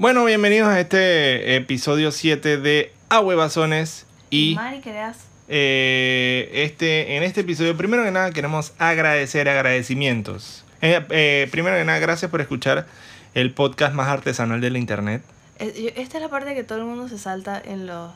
[0.00, 4.06] Bueno, bienvenidos a este episodio 7 de A Huevazones.
[4.30, 4.80] Y Mari,
[5.46, 10.64] eh, este, en este episodio, primero que nada, queremos agradecer agradecimientos.
[10.80, 12.86] Eh, eh, primero que nada, gracias por escuchar
[13.34, 15.22] el podcast más artesanal de la internet.
[15.60, 18.10] Eh, Esta es la parte que todo el mundo se salta en los...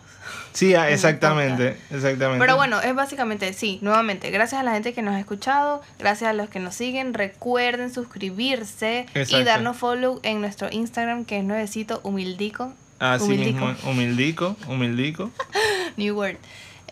[0.53, 2.39] Sí, ah, En exactamente, exactamente.
[2.39, 6.31] Pero bueno, es básicamente, sí, nuevamente, gracias a la gente que nos ha escuchado, gracias
[6.31, 11.45] a los que nos siguen, recuerden suscribirse y darnos follow en nuestro Instagram que es
[11.45, 13.67] nuevecito, humildico, Así humildico.
[13.67, 15.31] mismo, humildico, humildico.
[15.97, 16.37] new word,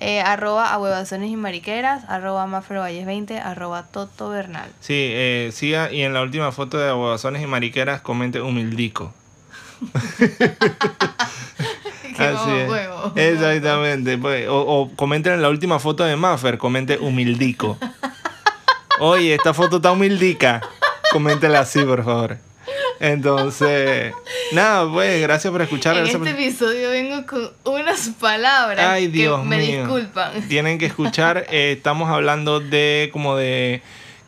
[0.00, 4.68] eh, arroba a huevazones y mariqueras, arroba mafervalles 20, arroba toto bernal.
[4.80, 9.14] Sí, eh, siga y en la última foto de Aguazones y Mariqueras comente humildico.
[12.18, 12.68] Así es.
[12.70, 13.12] huevo.
[13.16, 14.18] Exactamente.
[14.18, 17.78] pues, o, o comenten en la última foto de Maffer, comente humildico.
[19.00, 20.60] Oye, esta foto está humildica.
[21.10, 22.38] Coméntela así, por favor.
[23.00, 24.12] Entonces,
[24.52, 25.96] nada, pues, gracias por escuchar.
[25.96, 29.78] En gracias este por- episodio vengo con unas palabras Ay, Dios que me mío.
[29.80, 30.48] disculpan.
[30.48, 31.46] Tienen que escuchar.
[31.50, 33.82] eh, estamos hablando de como de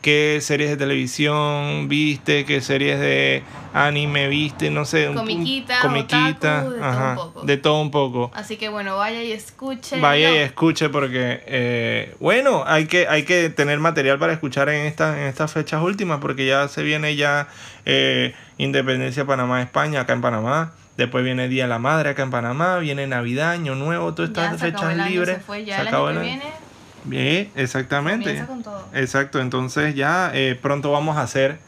[0.05, 5.09] qué series de televisión viste, qué series de anime viste, no sé.
[5.09, 7.43] un- Comiquita, comiquita, otaku, de todo un poco.
[7.47, 8.31] de todo un poco.
[8.35, 9.99] Así que bueno, vaya y escuche.
[10.01, 14.85] Vaya y escuche porque, eh, bueno, hay que, hay que tener material para escuchar en,
[14.85, 17.49] esta, en estas fechas últimas porque ya se viene ya
[17.87, 20.73] eh, Independencia Panamá-España acá en Panamá.
[20.99, 24.61] Después viene Día de la Madre acá en Panamá, viene Navidad, Año Nuevo, todas estas
[24.61, 25.37] fechas libres.
[25.39, 26.41] se fue, ya Se el acabó año que el año.
[26.43, 26.64] viene
[27.05, 28.25] Bien, exactamente.
[28.25, 28.89] comienza con todo.
[28.95, 31.59] Exacto, entonces ya eh, pronto vamos a hacer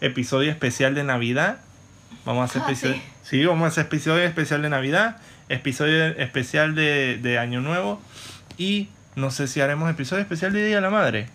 [0.00, 1.58] episodio especial de Navidad.
[2.24, 3.02] Vamos a hacer Ah, episodio, sí.
[3.22, 5.16] sí, vamos a hacer episodio especial de Navidad,
[5.48, 8.00] episodio especial de, de Año Nuevo
[8.56, 11.28] y no sé si haremos episodio especial de Día de la Madre.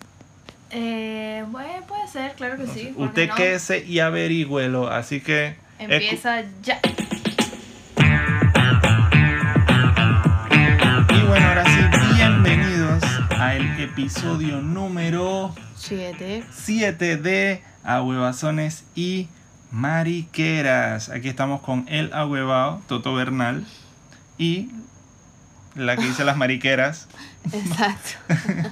[0.72, 2.86] Eh, bueno, puede ser, claro que sí.
[2.96, 3.36] ¿por qué Usted no?
[3.36, 6.80] quédese y averigüelo, así que Empieza ya.
[11.10, 11.80] y bueno, ahora sí,
[13.44, 16.46] al episodio número Siete.
[16.50, 19.28] 7 de Ahuevazones y
[19.70, 21.10] Mariqueras.
[21.10, 23.66] Aquí estamos con el ahuevao, Toto Bernal,
[24.38, 24.70] y
[25.76, 27.10] la que dice las mariqueras.
[27.52, 28.12] Exacto.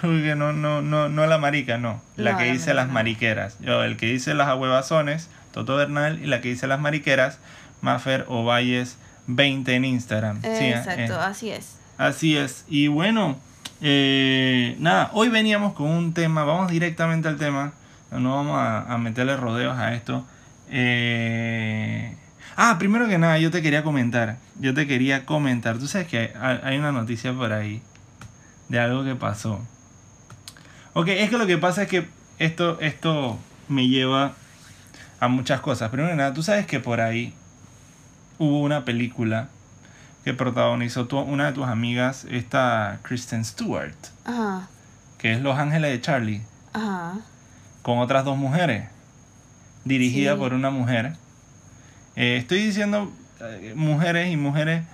[0.00, 2.02] Porque no, no, no, no la marica, no.
[2.16, 3.58] La No, que la dice las mariqueras.
[3.60, 7.38] Yo, el que dice las ahuevazones, Toto Bernal, y la que dice las mariqueras,
[7.80, 8.96] Mafer Ovalles
[9.28, 10.42] 20 en Instagram.
[10.42, 11.76] Sí, Exacto, eh, así es.
[11.96, 12.64] Así es.
[12.68, 13.38] Y bueno,
[13.82, 17.72] eh, nada, hoy veníamos con un tema, vamos directamente al tema,
[18.12, 20.24] no vamos a, meterle rodeos a esto.
[20.70, 22.16] Eh,
[22.56, 26.32] ah, primero que nada, yo te quería comentar, yo te quería comentar, tú sabes que
[26.40, 27.82] hay, hay una noticia por ahí
[28.68, 29.60] de algo que pasó.
[30.94, 32.06] Ok, es que lo que pasa es que
[32.38, 33.38] esto, esto
[33.68, 34.34] me lleva
[35.18, 35.90] a muchas cosas.
[35.90, 37.34] Primero que nada, tú sabes que por ahí
[38.38, 39.48] hubo una película
[40.24, 43.94] que protagonizó tu- una de tus amigas, esta Kristen Stewart,
[44.24, 44.68] Ajá.
[45.18, 47.14] que es Los Ángeles de Charlie, Ajá.
[47.82, 48.88] con otras dos mujeres,
[49.84, 50.38] dirigida Sí.
[50.38, 51.16] por una mujer.
[52.16, 54.84] Eh, estoy diciendo eh, mujeres y mujeres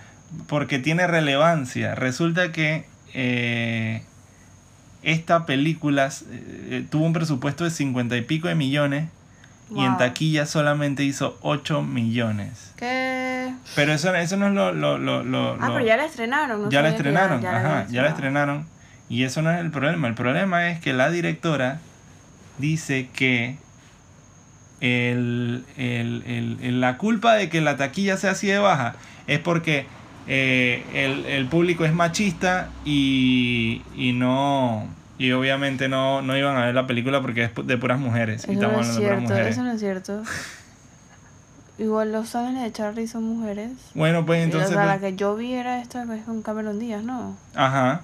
[0.46, 1.94] porque tiene relevancia.
[1.94, 4.02] Resulta que eh,
[5.02, 6.10] esta película
[6.90, 9.08] tuvo un presupuesto de 50 y pico de millones
[9.74, 12.72] y en taquilla solamente hizo 8 millones.
[12.76, 13.37] ¿Qué?
[13.74, 14.72] Pero eso, eso no es lo...
[14.72, 16.62] lo, lo, lo- Ah, pero ya la estrenaron.
[16.64, 18.66] no ya la estrenaron, ya ajá, habían ya la estrenaron.
[19.08, 20.08] Y eso no es el problema.
[20.08, 21.78] El problema es que la directora
[22.58, 23.56] dice que
[24.80, 28.94] el, el- el- la culpa de que la taquilla sea así de baja
[29.26, 29.86] es porque
[30.28, 34.86] eh, el, el público es machista y, y no
[35.18, 38.46] y obviamente no, no iban a ver la película porque es de puras mujeres.
[38.46, 39.52] y Eso no estamos es hablando de puras cierto, mujeres.
[39.56, 40.22] eso no es cierto.
[41.78, 43.70] Igual los ángeles de Charlie son mujeres.
[43.94, 44.70] Bueno, pues entonces...
[44.70, 47.36] o sea, la que yo vi era esta que es con Cameron Díaz, ¿no?
[47.54, 48.02] Ajá.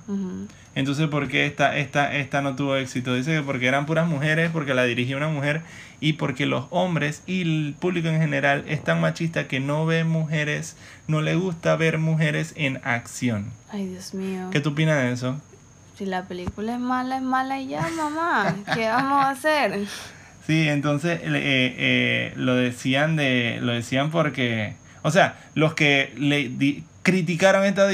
[0.76, 3.14] Entonces, ¿por qué esta, esta, esta no tuvo éxito?
[3.14, 5.62] Dice que porque eran puras mujeres, porque la dirigía una mujer
[6.00, 10.04] y porque los hombres y el público en general es tan machista que no ve
[10.04, 10.76] mujeres,
[11.08, 13.50] no le gusta ver mujeres en acción.
[13.70, 14.50] Ay, Dios mío.
[14.52, 15.40] ¿Qué tú opinas de eso?
[15.96, 18.54] Si la película es mala, es mala y ya, mamá.
[18.74, 19.86] ¿Qué vamos a hacer?
[20.46, 26.82] Sí, entonces eh, eh, lo decían de, lo decían porque, o sea, los que le
[27.02, 27.88] criticaron esta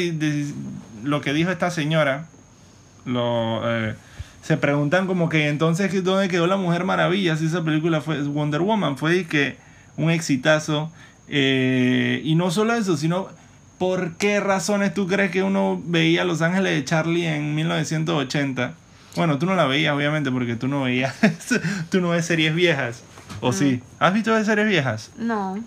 [1.04, 2.26] lo que dijo esta señora,
[3.04, 3.94] lo, eh,
[4.42, 8.62] se preguntan como que entonces dónde quedó la Mujer Maravilla si esa película fue Wonder
[8.62, 9.56] Woman fue que
[9.96, 10.90] un exitazo
[11.28, 13.28] eh, y no solo eso sino
[13.78, 18.74] por qué razones tú crees que uno veía Los Ángeles de Charlie en 1980
[19.16, 21.14] bueno tú no la veías obviamente porque tú no veías
[21.90, 23.02] tú no ves series viejas
[23.40, 25.58] o sí has visto series viejas No.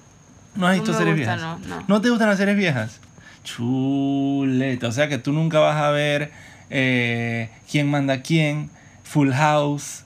[0.55, 1.59] ¿No has visto me series gusta, viejas?
[1.67, 2.01] No, no.
[2.01, 2.99] te gustan las series viejas?
[3.43, 4.87] Chuleta.
[4.87, 6.31] O sea que tú nunca vas a ver
[6.69, 8.69] eh, quién manda quién,
[9.03, 10.03] Full House.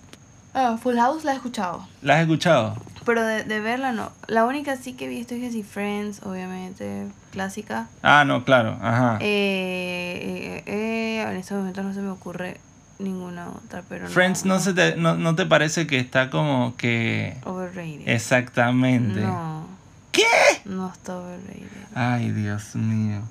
[0.54, 1.88] Ah, Full House la he escuchado.
[2.02, 2.82] ¿La has escuchado?
[3.06, 4.12] Pero de, de verla no.
[4.28, 7.88] La única sí que he visto es que sí, Friends, obviamente, clásica.
[8.02, 8.78] Ah, no, claro.
[8.82, 9.18] Ajá.
[9.22, 12.60] Eh, eh, eh, en este momento no se me ocurre
[13.00, 17.38] ninguna otra, pero Friends no, se te, no, no te parece que está como que...
[17.44, 18.08] Overrated.
[18.08, 19.22] Exactamente.
[19.22, 19.68] No.
[20.12, 20.24] ¿Qué?
[20.66, 21.68] No está overrated.
[21.94, 23.22] Ay, Dios mío.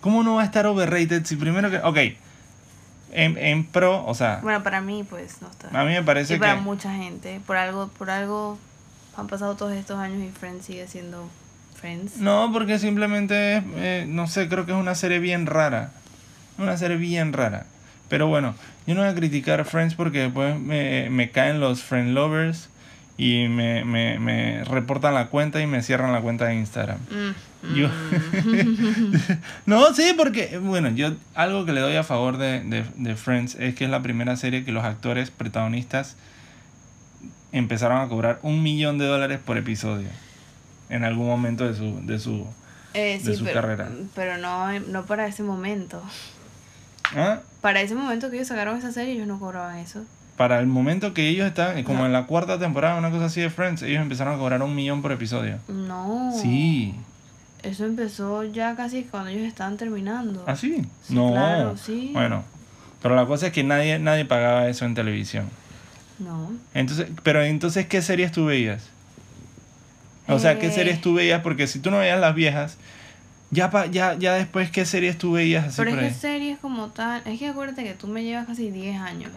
[0.00, 1.78] ¿Cómo no va a estar overrated si primero que...
[1.78, 1.98] Ok.
[3.12, 5.68] En, en pro, o sea, Bueno, para mí, pues, no está.
[5.68, 6.60] a mí me parece y para que...
[6.62, 7.40] mucha gente.
[7.46, 8.58] Por algo, por algo
[9.16, 11.28] han pasado todos estos años y Friends sigue siendo
[11.74, 12.16] Friends.
[12.16, 15.90] No, porque simplemente, es, eh, no sé, creo que es una serie bien rara.
[16.58, 17.66] Una serie bien rara.
[18.08, 18.54] Pero bueno,
[18.86, 22.68] yo no voy a criticar a Friends porque después me, me caen los Friend Lovers
[23.18, 26.98] y me, me, me reportan la cuenta y me cierran la cuenta de Instagram.
[27.10, 29.14] Mm, Yo- mm.
[29.66, 33.54] no, sí, porque, bueno, yo algo que le doy a favor de, de, de Friends
[33.56, 36.16] es que es la primera serie que los actores protagonistas
[37.52, 40.08] empezaron a cobrar un millón de dólares por episodio
[40.88, 42.46] en algún momento de su, de su
[42.94, 43.88] Eh, de sí, su pero, carrera.
[44.14, 46.02] pero no, no para ese momento.
[47.16, 47.40] ¿Ah?
[47.60, 50.04] Para ese momento que ellos sacaron esa serie, ellos no cobraban eso.
[50.36, 52.06] Para el momento que ellos eh, como No.
[52.06, 55.02] en la cuarta temporada, una cosa así de Friends, ellos empezaron a cobrar un millón
[55.02, 55.58] por episodio.
[55.68, 56.32] No.
[56.40, 56.94] Sí.
[57.62, 60.42] Eso empezó ya casi cuando ellos estaban terminando.
[60.48, 60.84] ¿Ah, sí?
[61.06, 61.30] Sí, no.
[61.30, 62.10] claro, sí.
[62.12, 62.42] Bueno,
[63.02, 65.48] pero la cosa es que nadie, nadie pagaba eso en televisión.
[66.18, 66.50] No.
[66.74, 68.88] Entonces, pero entonces, ¿qué series tú veías?
[70.28, 70.72] O sea, ¿qué Eh.
[70.72, 71.42] series tú veías?
[71.42, 72.78] Porque si tú no veías las viejas,
[73.52, 76.10] ya, pa- ya, ya después, ¿qué series tú veías así Pero por es ahí?
[76.12, 77.22] que series como tal.
[77.26, 79.30] Es que acuérdate que tú me llevas casi 10 años.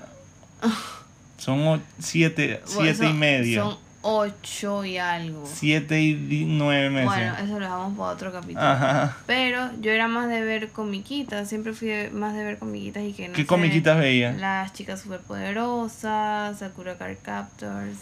[1.37, 3.63] Son o- siete, Bueno, siete y medio.
[3.63, 3.77] Son
[4.07, 5.47] 8 y algo.
[5.51, 7.05] Siete y di- nueve meses.
[7.09, 8.61] Bueno, eso lo dejamos para otro capítulo.
[8.65, 9.17] Ajá.
[9.25, 11.49] Pero yo era más de ver comiquitas.
[11.49, 14.37] Siempre fui más de ver comiquitas y que no ¿Qué sé, comiquitas veías?
[14.37, 17.97] Las chicas superpoderosas, Sakura Card Captors.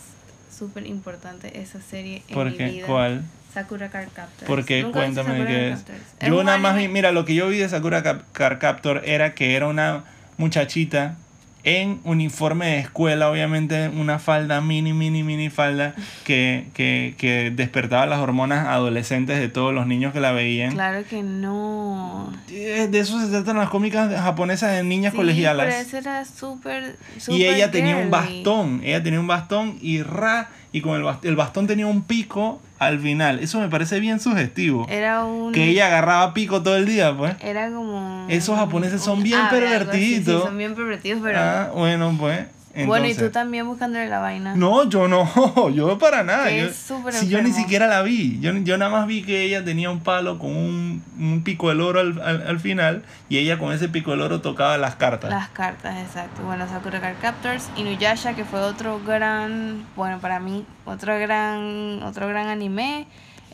[0.58, 2.66] Súper importante esa serie en ¿Por mi qué?
[2.66, 2.88] vida.
[2.88, 3.24] ¿Cuál?
[3.54, 4.48] Sakura Card Captors.
[4.48, 4.82] ¿Por qué?
[4.82, 5.86] ¿Nunca viste Cuéntame de qué es.
[6.28, 8.02] Yo nada más vi, mira, lo que yo vi de Sakura
[8.32, 10.04] Card Captor era que era una
[10.38, 11.16] muchachita
[11.64, 15.96] en uniforme de escuela, obviamente una falda, mini, mini, mini falda,
[16.26, 20.74] que, que, que despertaba las hormonas adolescentes de todos los niños que la veían.
[20.74, 22.34] Claro que no.
[22.50, 25.68] Eh, De eso se tratan las cómicas japonesas de niñas Sí, colegialas.
[25.68, 26.98] Pero ese era súper.
[27.30, 31.30] Y ella tenía un bastón, ella tenía un bastón y ra, y con el bastón,
[31.30, 33.40] el bastón tenía un pico al final.
[33.40, 34.86] Eso me parece bien sugestivo.
[34.90, 35.52] Era un.
[35.52, 37.36] Que ella agarraba pico todo el día, pues.
[37.42, 38.26] Era como.
[38.30, 40.42] Esos japoneses son un bien así, pervertidos.
[40.42, 41.40] Sí, son bien pervertidos, pero.
[41.40, 42.46] Ah, bueno, pues.
[42.88, 44.56] Bueno, y tú también buscándole la vaina.
[44.56, 46.48] No, yo no, yo para nada.
[46.50, 49.22] Que Yo, es súper si yo ni siquiera la vi, yo, yo nada más vi
[49.24, 53.04] que ella tenía un palo con un, un pico del oro al, al, al final
[53.30, 55.30] y ella con ese pico del oro tocaba las cartas.
[55.30, 56.42] Las cartas, exacto.
[56.44, 62.28] Bueno, Sakura Card Captors, Inuyasha, que fue otro gran, bueno, para mí, otro gran, otro
[62.28, 63.06] gran anime.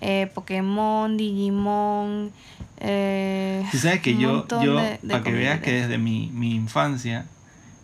[0.01, 2.31] Eh, Pokémon, Digimon.
[2.77, 6.55] Eh, Tú sabes que yo, yo de- de para que veas que desde mi, mi
[6.55, 7.25] infancia,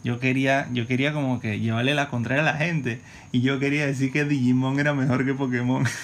[0.05, 3.01] yo quería, yo quería como que llevarle la contraria a la gente.
[3.31, 5.83] Y yo quería decir que Digimon era mejor que Pokémon.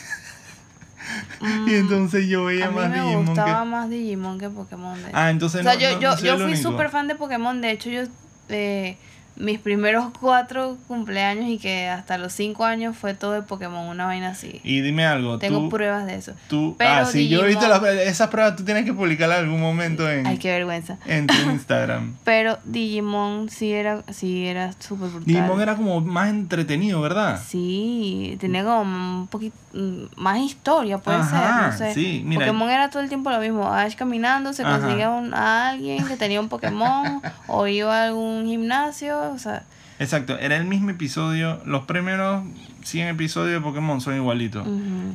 [1.41, 3.69] Mm, y entonces yo veía a mí más me Digimon gustaba que.
[3.69, 4.95] más Digimon que Pokémon.
[5.01, 5.17] de hecho.
[5.17, 7.59] Ah, entonces o sea, no, yo, no- yo, no yo fui súper fan de Pokémon.
[7.61, 8.03] De hecho, yo
[8.49, 8.97] eh,
[9.37, 14.05] mis primeros cuatro cumpleaños y que hasta los cinco años fue todo de Pokémon, una
[14.05, 14.59] vaina así.
[14.63, 16.33] Y dime algo, Tengo tú, pruebas de eso.
[16.47, 19.39] tú Pero ah, sí, yo he visto Digimon- las- esas pruebas, tú tienes que publicarlas
[19.39, 20.97] en algún momento en, Ay, qué vergüenza.
[21.05, 22.15] en tu Instagram.
[22.23, 25.25] Pero Digimon sí era, sí era súper brutal.
[25.25, 27.39] Digimon era como más entretenido, ¿verdad?
[27.43, 28.81] Sí, tenía como
[29.21, 31.93] un poquito mm, más historia, puede Ajá, ser, no sé.
[31.93, 32.45] sí, mira.
[32.45, 33.71] Pokémon era todo el tiempo lo mismo.
[33.73, 38.45] Ash caminando, se conseguía un- a alguien que tenía un Pokémon o iba a algún
[38.45, 39.63] gimnasio, o sea,
[40.01, 41.61] Exacto, era el mismo episodio.
[41.63, 42.43] Los primeros
[42.83, 44.67] 100 episodios de Pokémon son igualitos.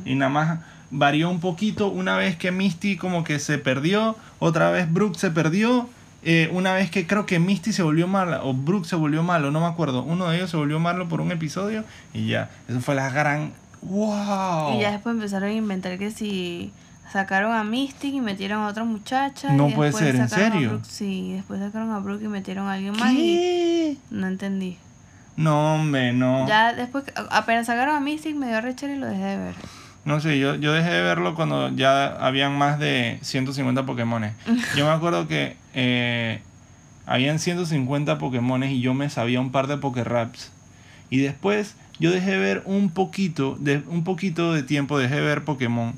[0.05, 0.59] Y nada más
[0.91, 5.29] varió un poquito una vez que Misty como que se perdió, otra vez Brooke se
[5.29, 5.89] perdió,
[6.23, 9.51] eh, una vez que creo que Misty se volvió mala o Brooke se volvió malo,
[9.51, 10.03] no me acuerdo.
[10.03, 11.83] Uno de ellos se volvió malo por un episodio
[12.13, 12.49] y ya.
[12.69, 13.51] Eso fue la gran...
[13.81, 14.77] ¡Wow!
[14.77, 16.71] Y ya después empezaron a inventar que si
[17.11, 19.51] sacaron a Mystic y metieron a otra muchacha.
[19.53, 20.69] No y puede ser, ¿en serio?
[20.71, 24.77] Brooke- sí, después sacaron a Brooke y metieron a alguien más y no entendí.
[25.35, 26.47] No, hombre, no.
[26.47, 29.55] Ya después, apenas sacaron a Mystic, me dio rechera y lo dejé de ver.
[30.03, 34.33] No sé, yo, yo dejé de verlo cuando ya habían más de 150 Pokémones.
[34.77, 36.39] Yo me acuerdo que eh,
[37.05, 40.51] habían 150 Pokémones y yo me sabía un par de Pokéraps.
[41.09, 45.21] Y después yo dejé de ver un poquito, de, un poquito de tiempo, dejé de
[45.21, 45.93] ver Pokémon.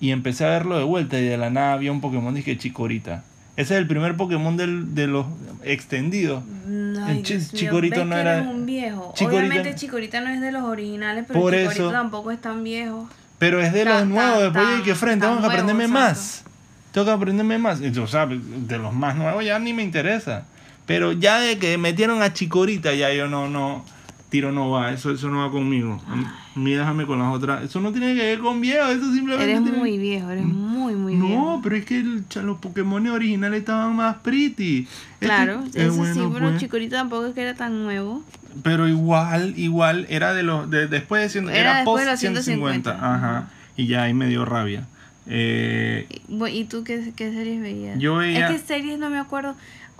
[0.00, 3.24] Y empecé a verlo de vuelta y de la nada había un Pokémon dije Chikorita.
[3.56, 5.26] Ese es el primer Pokémon del, de los
[5.64, 6.44] extendidos.
[6.66, 9.12] No, El Chi- Dios mío, Chikorito ¿ves no era- un viejo.
[9.16, 13.08] Chikorita- Obviamente Chikorita no es de los originales, pero Por eso- tampoco es tan viejo.
[13.38, 15.84] Pero es de Tan- los nuevos, tan- después de tan- que frente, que nuevo, aprenderme
[15.84, 16.00] exacto.
[16.06, 16.44] más.
[16.92, 17.80] Tengo que aprenderme más.
[17.80, 20.44] O sea, de los más nuevos ya ni me interesa.
[20.86, 23.84] Pero ya de que metieron a Chikorita, ya yo no, no,
[24.30, 26.00] tiro no va, eso, eso no va conmigo.
[26.06, 27.62] A mí déjame con las otras.
[27.64, 29.44] Eso no tiene que ver con viejo, eso simplemente.
[29.50, 31.60] Eres tiene- muy viejo, eres muy, muy No, viejo.
[31.62, 34.86] pero es que el- los Pokémon originales estaban más pretty.
[35.14, 36.58] Este- Claro, eh, eso sí, pero pues.
[36.60, 38.22] Chikorita tampoco es que era tan nuevo.
[38.62, 40.68] Pero igual, igual, era de los.
[40.68, 42.90] De, después de ciento- Era era, después post de los 150.
[42.92, 43.50] 150, Ajá.
[43.76, 44.86] Y ya ahí me dio rabia.
[45.30, 47.98] Eh, Y bu- ¿Y tú qué, qué series veías?
[47.98, 49.54] Yo veía- Es que series no me acuerdo.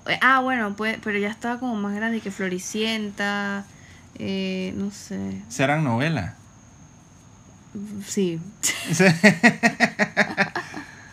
[0.06, 3.64] Eh, Ah, bueno, pues, pero ya estaba como más grande que Floricienta.
[4.18, 5.42] Eh, no sé.
[5.48, 6.34] serán novelas.
[8.06, 8.40] Sí.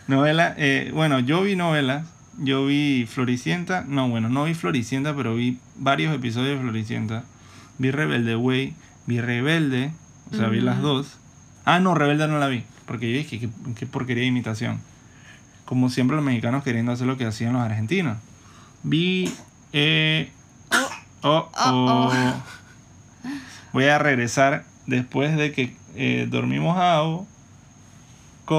[0.08, 2.06] novela, eh, bueno, yo vi novelas.
[2.38, 3.84] Yo vi Floricienta.
[3.86, 7.24] No, bueno, no vi Floricienta, pero vi varios episodios de Floricienta.
[7.78, 8.74] Vi Rebelde Way.
[9.06, 9.92] Vi Rebelde.
[10.32, 11.18] O sea, vi las dos.
[11.64, 12.64] Ah, no, Rebelde no la vi.
[12.86, 14.80] Porque yo dije, qué, qué porquería de imitación.
[15.64, 18.18] Como siempre los mexicanos queriendo hacer lo que hacían los argentinos.
[18.82, 19.32] Vi...
[19.72, 20.30] Eh,
[21.22, 21.50] oh, oh.
[21.56, 22.12] Oh,
[23.76, 27.26] Voy a regresar después de que eh, dormimos a Ao
[28.46, 28.56] con...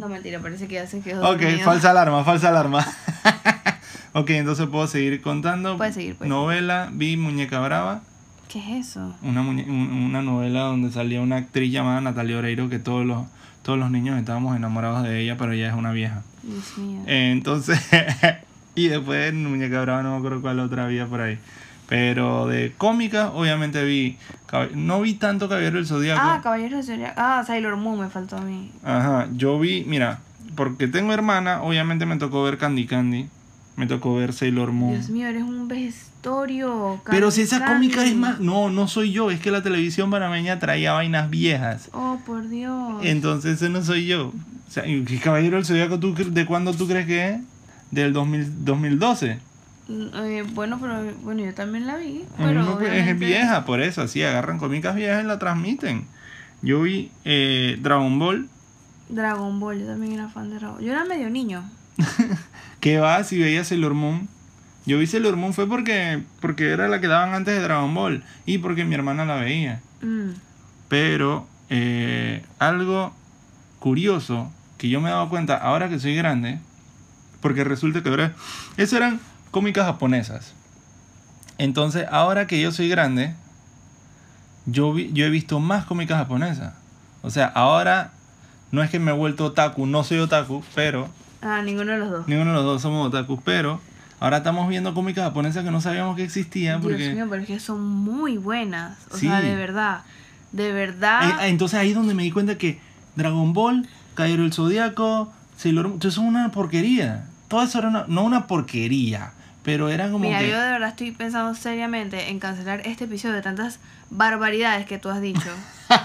[0.00, 1.20] No, mentira, parece que ya se quedó.
[1.30, 1.64] Ok, dormido.
[1.66, 2.86] falsa alarma, falsa alarma.
[4.14, 5.76] ok, entonces puedo seguir contando.
[5.76, 8.00] Puedes seguir, puedes Novela, vi Muñeca Brava,
[8.50, 9.14] ¿Qué es eso?
[9.22, 13.26] una, muñe- un- una novela donde salía una actriz llamada Natalia Oreiro que todos los,
[13.62, 16.22] todos los niños estábamos enamorados de ella, pero ella es una vieja.
[16.42, 17.02] Dios mío.
[17.06, 17.78] Eh, Entonces,
[18.74, 21.38] y después Muñeca Brava no me acuerdo cuál otra había por ahí.
[21.88, 24.18] Pero de cómica, obviamente vi.
[24.74, 26.20] No vi tanto Caballero del Zodíaco.
[26.22, 27.14] ah, Caballero de Zodiaco.
[27.16, 28.70] Ah, Sailor Moon me faltó a mí.
[28.84, 30.20] Ajá, yo vi, mira,
[30.54, 33.28] porque tengo hermana, obviamente me tocó ver Candy Candy.
[33.76, 34.94] Me tocó ver Sailor Moon.
[34.94, 37.00] Dios mío, eres un vejestorio.
[37.08, 38.20] Pero si esa Candy cómica es Candy.
[38.20, 38.40] más.
[38.40, 41.88] No, no soy yo, es que la televisión panameña traía vainas viejas.
[41.92, 43.00] Oh, por Dios.
[43.04, 44.28] Entonces ese no soy yo.
[44.28, 47.40] O sea, ¿y qué Caballero del Zodíaco tú de cuándo tú crees que es?
[47.92, 49.38] Del 2000 2012.
[49.88, 52.24] Eh, bueno, pero bueno, yo también la vi.
[52.36, 56.06] Pero no, es vieja, por eso, así agarran cómicas viejas y la transmiten.
[56.60, 58.48] Yo vi eh, Dragon Ball,
[59.08, 60.84] Dragon Ball, yo también era fan de Dragon Ball.
[60.84, 61.64] Yo era medio niño.
[62.80, 64.28] que va si veía Sailor Moon.
[64.86, 68.22] Yo vi Sailor Moon fue porque, porque era la que daban antes de Dragon Ball
[68.46, 69.80] y porque mi hermana la veía.
[70.02, 70.30] Mm.
[70.88, 73.14] Pero eh, algo
[73.78, 76.58] curioso que yo me he dado cuenta ahora que soy grande,
[77.40, 78.34] porque resulta que ahora,
[78.76, 80.52] eso eran cómicas japonesas.
[81.58, 83.34] Entonces, ahora que yo soy grande,
[84.66, 86.74] yo, vi- yo he visto más cómicas japonesas.
[87.22, 88.12] O sea, ahora
[88.70, 91.08] no es que me he vuelto otaku, no soy otaku, pero
[91.40, 92.28] Ah, ninguno de los dos.
[92.28, 93.80] ninguno de los dos somos otaku, pero
[94.20, 97.48] ahora estamos viendo cómicas japonesas que no sabíamos que existían porque Dios mío, pero es
[97.48, 98.98] que son muy buenas.
[99.10, 99.26] O Sí.
[99.26, 100.02] sea, de verdad.
[100.52, 101.28] De verdad.
[101.28, 102.80] Eh, eh, Entonces ahí es donde me di cuenta que
[103.16, 107.24] Dragon Ball, Caballero del Zodíaco, Sailor Moon, eso es una porquería.
[107.48, 109.32] Todo eso era una, no una porquería,
[109.68, 110.48] pero era como Mira, que...
[110.48, 115.10] yo de verdad estoy pensando seriamente en cancelar este episodio de tantas barbaridades que tú
[115.10, 115.50] has dicho.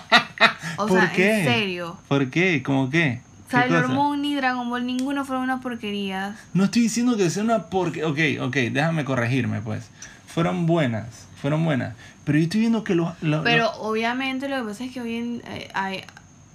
[0.78, 1.40] O ¿Por sea, qué?
[1.40, 1.98] en serio.
[2.08, 2.62] ¿Por qué?
[2.64, 3.22] ¿Cómo qué?
[3.48, 3.88] ¿Qué Sailor?
[3.90, 6.36] Moon ni Dragon Ball, ninguno fueron unas porquerías.
[6.54, 8.08] No estoy diciendo que sea una porquería.
[8.08, 9.90] Ok, ok, déjame corregirme pues.
[10.28, 11.94] Fueron buenas, fueron buenas.
[12.26, 13.14] Pero yo estoy viendo que los...
[13.22, 16.04] los- Pero los- obviamente lo que pasa es que hoy en, eh, hay-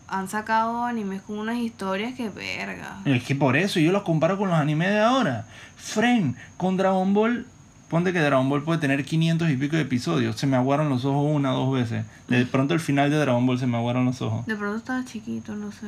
[0.08, 2.98] han sacado animes con unas historias que verga.
[3.04, 5.46] Es que por eso yo los comparo con los animes de ahora.
[5.76, 7.46] Friend, con Dragon Ball,
[7.88, 10.36] ponte que Dragon Ball puede tener 500 y pico de episodios.
[10.36, 12.04] Se me aguaron los ojos una o dos veces.
[12.28, 14.46] De pronto el final de Dragon Ball se me aguaron los ojos.
[14.46, 15.86] De pronto estaba chiquito, no sé.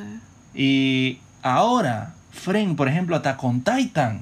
[0.53, 4.21] Y ahora, Friend, por ejemplo, Attack on Titan.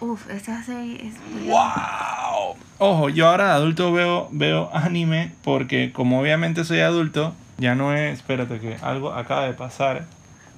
[0.00, 1.14] Uf, esta serie es...
[1.46, 2.56] ¡Wow!
[2.78, 7.94] Ojo, yo ahora de adulto veo, veo anime porque como obviamente soy adulto, ya no
[7.94, 8.18] es...
[8.18, 10.06] Espérate que algo acaba de pasar.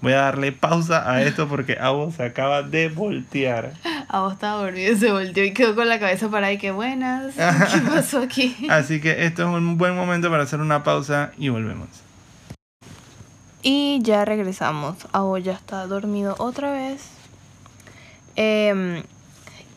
[0.00, 3.72] Voy a darle pausa a esto porque Avo se acaba de voltear.
[4.08, 6.58] A vos estaba dormido, se volteó y quedó con la cabeza para ahí.
[6.58, 7.34] Qué buenas.
[7.34, 8.66] ¿Qué pasó aquí?
[8.68, 11.88] Así que esto es un buen momento para hacer una pausa y volvemos.
[13.62, 14.96] Y ya regresamos.
[15.12, 17.08] Avo ya está dormido otra vez.
[18.36, 19.02] Em,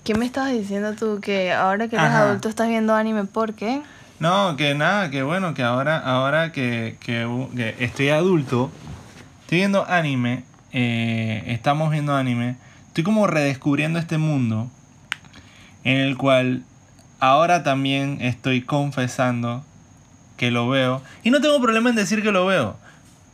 [0.03, 1.20] ¿Qué me estabas diciendo tú?
[1.22, 2.24] Que ahora que eres Ajá.
[2.24, 3.82] adulto estás viendo anime, ¿por qué?
[4.19, 8.72] No, que nada, que bueno, que ahora, ahora que, que, que estoy adulto,
[9.41, 12.55] estoy viendo anime, eh, estamos viendo anime,
[12.88, 14.69] estoy como redescubriendo este mundo
[15.84, 16.63] en el cual
[17.19, 19.63] ahora también estoy confesando
[20.38, 21.01] que lo veo.
[21.24, 22.77] Y no tengo problema en decir que lo veo,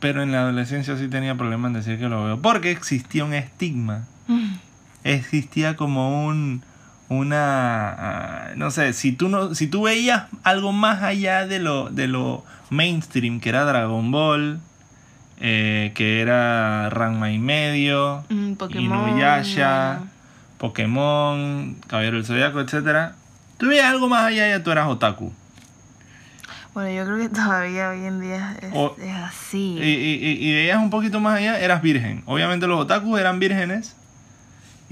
[0.00, 2.42] pero en la adolescencia sí tenía problemas en decir que lo veo.
[2.42, 4.06] Porque existía un estigma.
[5.04, 6.62] Existía como un
[7.18, 11.88] una ah, no sé, si tú no si tú veías algo más allá de lo
[11.90, 14.60] de lo mainstream que era Dragon Ball,
[15.40, 19.08] eh, que era Ranma y medio, Mm, Pokémon.
[19.10, 20.12] Inuyasha, bueno.
[20.58, 23.14] Pokémon, Caballero del Zodiaco, etcétera.
[23.58, 25.32] Tú veías algo más allá y ya tú eras otaku.
[26.74, 29.76] Bueno, yo creo que todavía hoy en día es, O- es así.
[29.78, 32.22] Y, y, y- y veías un poquito más allá, eras virgen.
[32.26, 33.94] Obviamente los otakus eran vírgenes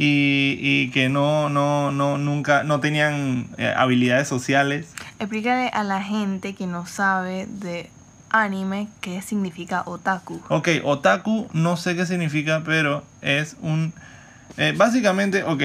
[0.01, 4.89] y, y que no, no, no, nunca, no tenían eh, habilidades sociales.
[5.19, 7.91] Explícale a la gente que no sabe de
[8.31, 10.41] anime qué significa otaku.
[10.49, 13.93] Ok, otaku no sé qué significa, pero es un...
[14.57, 15.63] eh, básicamente, ok,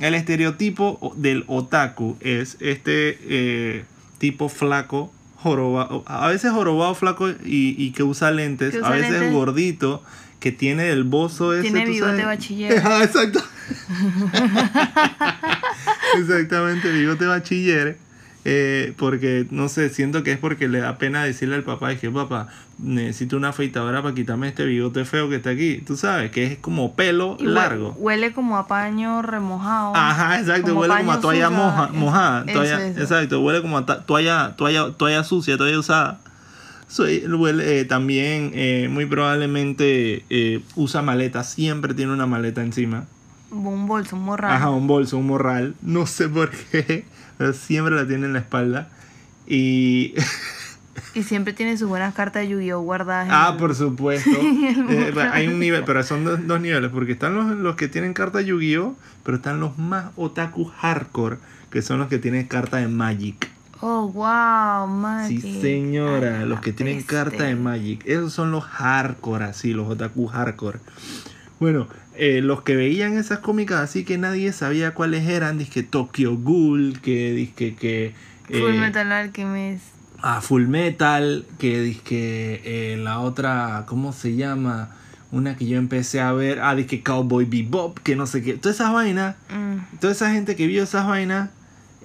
[0.00, 3.84] el estereotipo del otaku es este eh,
[4.18, 9.10] tipo flaco, jorobado, a veces jorobado, flaco y, y que usa lentes, Que a veces
[9.12, 9.32] lentes.
[9.32, 10.02] gordito,
[10.50, 11.62] que tiene el bozo ese.
[11.62, 12.80] Tiene ¿tú bigote bachiller.
[12.84, 13.42] Ah, exacto.
[16.18, 17.98] Exactamente, bigote bachiller.
[18.44, 21.98] eh, porque, no sé, siento que es porque le da pena decirle al papá, es
[21.98, 22.46] que papá,
[22.78, 25.82] necesito una afeitadora para quitarme este bigote feo que está aquí.
[25.84, 27.90] Tú sabes, que es como pelo Y largo.
[27.98, 29.96] Huele como a paño remojado.
[29.96, 32.44] Ajá, exacto, como huele como a toalla moja, mojada.
[32.46, 33.00] eso, toalla- eso.
[33.00, 36.20] Exacto, huele como a toalla, toalla, toalla sucia, toalla usada.
[36.88, 43.06] Soy, huele, eh, también eh, muy probablemente eh, usa maleta, siempre tiene una maleta encima.
[43.50, 44.52] Un bolso, un morral.
[44.52, 45.74] Ajá, un bolso, un morral.
[45.82, 47.04] No sé por qué,
[47.38, 48.88] pero siempre la tiene en la espalda.
[49.46, 50.14] Y.
[51.14, 53.28] Y siempre tiene sus buenas cartas de Yu-Gi-Oh guardadas.
[53.30, 54.30] ah, el- por supuesto.
[54.88, 58.12] Eh, hay un nivel, pero son dos, dos niveles, porque están los, los que tienen
[58.14, 61.36] carta Yu-Gi-Oh, pero están los más otaku hardcore,
[61.70, 63.50] que son los que tienen carta de Magic.
[63.80, 65.40] Oh, wow, Magic.
[65.42, 67.12] Sí, señora, Ay, los que tienen peste.
[67.14, 68.02] carta de Magic.
[68.06, 70.78] Esos son los hardcore, así, los otaku hardcore.
[71.60, 76.36] Bueno, eh, los que veían esas cómicas así que nadie sabía cuáles eran, disque Tokyo
[76.36, 78.14] Ghoul, que disque que...
[78.48, 79.84] eh, Full Metal Alchemist.
[80.22, 84.90] a Full Metal, que disque eh, la otra, ¿cómo se llama?
[85.32, 88.54] Una que yo empecé a ver, ah, disque Cowboy Bebop, que no sé qué.
[88.54, 89.98] Todas esas vainas, Mm.
[90.00, 91.50] toda esa gente que vio esas vainas,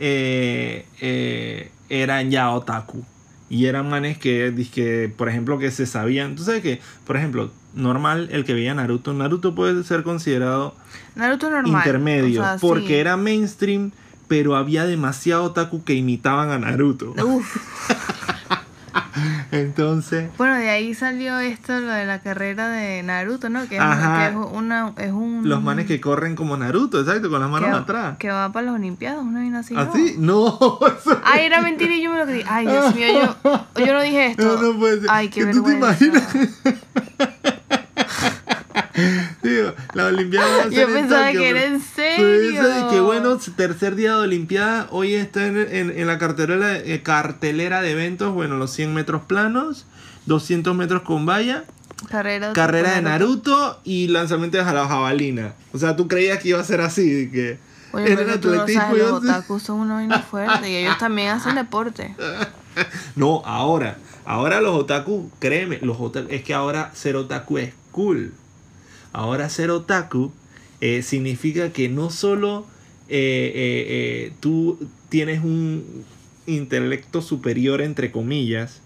[0.03, 3.05] eh, eh, eran ya otaku.
[3.49, 6.35] Y eran manes que, disque, por ejemplo, que se sabían.
[6.35, 10.73] Tú sabes que, por ejemplo, normal el que veía Naruto, Naruto puede ser considerado
[11.15, 11.81] Naruto normal.
[11.85, 12.93] intermedio, o sea, porque sí.
[12.95, 13.91] era mainstream,
[14.27, 17.13] pero había demasiado otaku que imitaban a Naruto.
[17.23, 17.57] Uf.
[19.52, 23.67] Entonces, Bueno, de ahí salió esto, lo de la carrera de Naruto, ¿no?
[23.67, 24.19] Que es, Ajá.
[24.19, 25.41] que es una, es un...
[25.47, 28.17] los manes que corren como Naruto, exacto, con las manos que, atrás.
[28.17, 29.74] que va para las Olimpiadas, una vaina así.
[29.74, 29.82] ¿no?
[29.82, 30.15] ¿Así?
[30.17, 30.47] No,
[31.00, 32.43] eso- Ay, era mentira y yo me lo creí.
[32.47, 33.08] Ay, Dios mío,
[33.43, 34.43] yo, yo no dije esto.
[34.43, 35.10] no, no puede ser.
[35.12, 36.06] Ay, qué ¿Que ¿Tú te vergüenza.
[36.06, 36.28] imaginas?
[39.93, 42.88] La Olimpiada va a ser Yo en pensaba Tokio, que era en eso de que
[42.89, 43.04] serio.
[43.06, 47.91] bueno, tercer día de Olimpiada, hoy está en, en- en la cartelera, eh, cartelera de
[47.91, 49.86] eventos, bueno, los 100 metros planos,
[50.27, 51.65] 200 metros con valla,
[52.10, 55.54] Carrera, carrera de Naruto y lanzamiento de la jabalina.
[55.73, 57.60] O sea, tú creías que iba a ser así, que
[57.91, 60.69] Oye, en pero el tú no atletismo sabes, iba los otakus son una vaina fuerte
[60.71, 62.15] y ellos también hacen deporte.
[63.17, 68.34] No, ahora, ahora los otaku, créeme, los otaku, es que ahora ser otaku es cool.
[69.13, 70.32] Ahora ser otaku
[70.80, 72.65] eh, significa que no solo
[73.10, 76.06] eh, eh, tú tienes un
[76.47, 78.80] intelecto superior, entre comillas,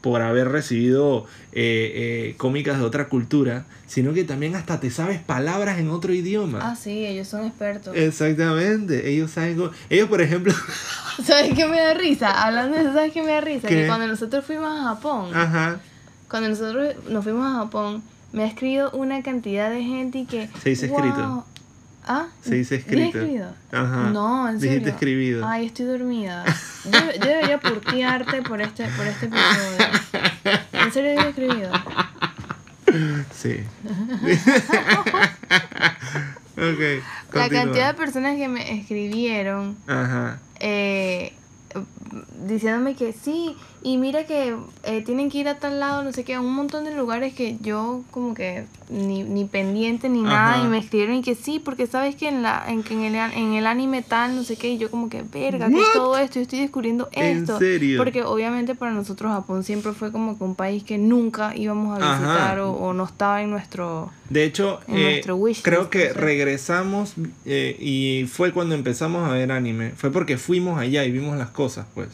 [0.00, 5.20] por haber recibido eh, eh, cómicas de otra cultura, sino que también hasta te sabes
[5.20, 6.60] palabras en otro idioma.
[6.62, 7.94] Ah, sí, ellos son expertos.
[7.94, 10.54] Exactamente, ellos saben, cómo- ellos por ejemplo,
[11.24, 12.30] ¿Sabes qué me da risa?
[12.46, 13.68] Hablando de eso, ¿sabes qué me da risa?
[13.68, 13.74] ¿Qué?
[13.82, 15.80] Que cuando nosotros fuimos a Japón, ajá,
[16.30, 20.48] cuando nosotros nos fuimos a Japón, me ha escrito una cantidad de gente y que...
[20.62, 20.98] Se dice "Wow".
[20.98, 21.46] escrito.
[22.06, 22.26] ¿Ah?
[22.42, 23.18] Se dice ¿Dije escrito.
[23.20, 23.54] escrito?
[23.72, 24.10] Ajá.
[24.10, 24.72] No, en serio.
[24.74, 25.46] Dijiste escribido.
[25.46, 26.44] Ay, estoy dormida.
[26.84, 29.86] Yo, yo debería purtearte por este, por este episodio.
[30.72, 31.70] En serio dije escribido.
[33.34, 33.60] Sí.
[36.56, 37.34] ok.
[37.34, 40.40] La cantidad de personas que me escribieron Ajá.
[40.58, 41.32] eh,
[42.46, 46.24] diciéndome que sí, y mira que eh, tienen que ir a tal lado, no sé
[46.24, 50.62] qué, a un montón de lugares que yo como que ni, ni pendiente ni nada,
[50.62, 53.14] y me escribieron y que sí, porque sabes que en, la, en, que en, el,
[53.14, 55.92] en el anime tal, no sé qué, y yo como que, verga, es What?
[55.94, 57.58] todo esto, yo estoy descubriendo ¿En esto.
[57.58, 57.98] serio?
[57.98, 62.16] Porque obviamente para nosotros Japón siempre fue como que un país que nunca íbamos a
[62.16, 64.10] visitar o, o no estaba en nuestro...
[64.28, 69.50] De hecho, En eh, nuestro creo que regresamos eh, y fue cuando empezamos a ver
[69.50, 69.90] anime.
[69.96, 72.08] Fue porque fuimos allá y vimos las cosas, pues.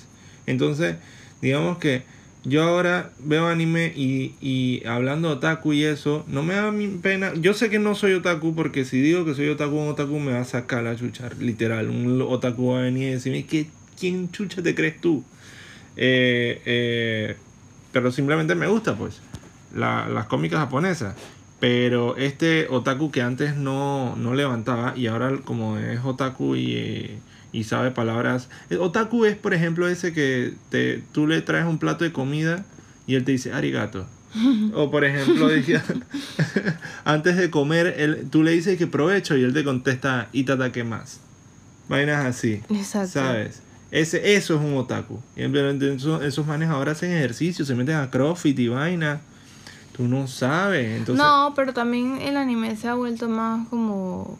[0.46, 0.96] Entonces,
[1.42, 2.02] digamos que
[2.44, 7.32] yo ahora veo anime y, y hablando de otaku y eso, no me da pena.
[7.34, 10.32] Yo sé que no soy otaku porque si digo que soy otaku, un otaku me
[10.32, 11.88] va a sacar la chucha, literal.
[11.90, 13.66] Un otaku va a venir y decirme, ¿qué,
[13.98, 15.24] ¿quién chucha te crees tú?
[15.96, 17.36] Eh, eh,
[17.92, 19.20] pero simplemente me gusta, pues,
[19.74, 21.14] la- las cómicas japonesas.
[21.58, 27.18] Pero este otaku que antes no, no levantaba y ahora como es otaku y, eh,
[27.56, 28.50] y sabe palabras...
[28.68, 32.66] eh, Otaku es, por ejemplo, ese que te, tú le traes un plato de comida
[33.06, 34.06] y él te dice arigato.
[34.74, 35.82] O por ejemplo, decía,
[37.04, 41.20] antes de comer, él, tú le dices que provecho y él te contesta itata más.
[41.88, 42.60] Vainas así.
[42.68, 43.12] Exacto.
[43.20, 43.62] ¿Sabes?
[43.90, 45.22] Ese, eso es un otaku.
[45.36, 49.22] Y esos, esos manes ahora hacen ejercicio, se meten a CrossFit y vaina.
[49.96, 50.98] Tú no sabes.
[50.98, 54.38] Entonces, no, pero también el anime se ha vuelto más como,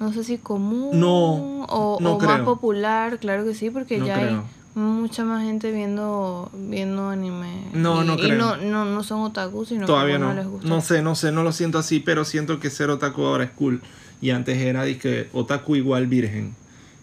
[0.00, 4.06] no sé si común No, o, no o más popular, claro que sí, porque No
[4.06, 4.38] ya creo.
[4.40, 7.62] hay mucha más gente viendo viendo anime.
[7.72, 8.36] No, y, no y creo.
[8.38, 10.28] no, no, no son otaku, sino todavía que no.
[10.28, 10.68] no les gusta.
[10.68, 13.50] No sé, no sé, no lo siento así, pero siento que ser otaku ahora es
[13.52, 13.80] cool.
[14.20, 16.54] Y antes era que otaku igual virgen.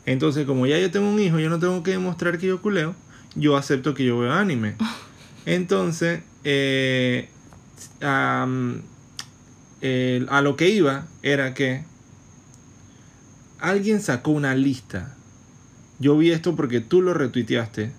[0.05, 2.93] Entonces, como ya yo tengo un hijo, yo no tengo que demostrar que yo culeo,
[3.35, 4.75] yo acepto que yo veo anime.
[5.45, 7.29] Entonces, eh,
[9.81, 11.83] el- a lo que iba era que
[13.63, 15.13] alguien sacó una lista.
[15.99, 17.91] Yo vi esto porque tú lo retuiteaste.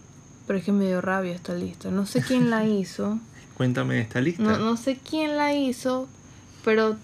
[0.47, 1.91] Pero es que me dio rabia esta lista.
[1.91, 3.19] No sé quién la hizo.
[3.57, 4.43] Cuéntame esta lista.
[4.43, 6.07] No, no sé quién la hizo,
[6.65, 6.97] pero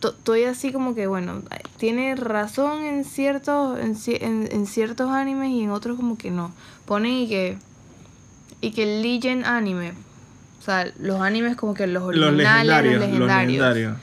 [0.00, 1.42] to- estoy así como que, bueno,
[1.78, 6.52] tiene razón en ciertos, en, en- en ciertos animes y en otros como que no.
[6.84, 7.56] Ponen y que,
[8.60, 9.92] y que Legend Anime,
[10.60, 13.48] o sea, los animes como que los los originales, legendarios, los los legendarios.
[13.74, 13.96] legendarios.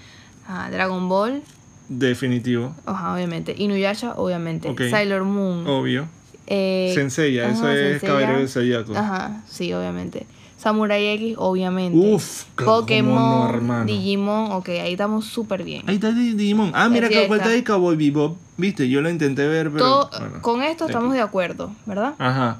[0.47, 1.43] Ajá, Dragon Ball,
[1.89, 2.73] Definitivo.
[2.85, 3.55] ajá, obviamente.
[3.57, 4.69] Inuyasha, obviamente.
[4.69, 4.81] Ok.
[4.89, 5.67] Sailor Moon.
[5.67, 6.07] Obvio.
[6.47, 8.01] eh, Senseiya, eso es.
[8.01, 8.95] Caballero de Zodiaco.
[8.95, 10.25] Ajá, sí, obviamente.
[10.57, 11.97] Samurai X, obviamente.
[11.97, 13.85] Uf, claro, Pokémon, no.
[13.85, 15.83] Digimon, ok, ahí estamos súper bien.
[15.87, 16.71] Ahí está Di- Digimon.
[16.73, 18.37] Ah, mira que cuenta de Cowboy Bebop.
[18.57, 19.83] Viste, yo lo intenté ver, pero.
[19.85, 20.41] Todo- bueno.
[20.41, 21.17] con esto estamos aquí.
[21.17, 22.13] de acuerdo, ¿verdad?
[22.19, 22.59] Ajá.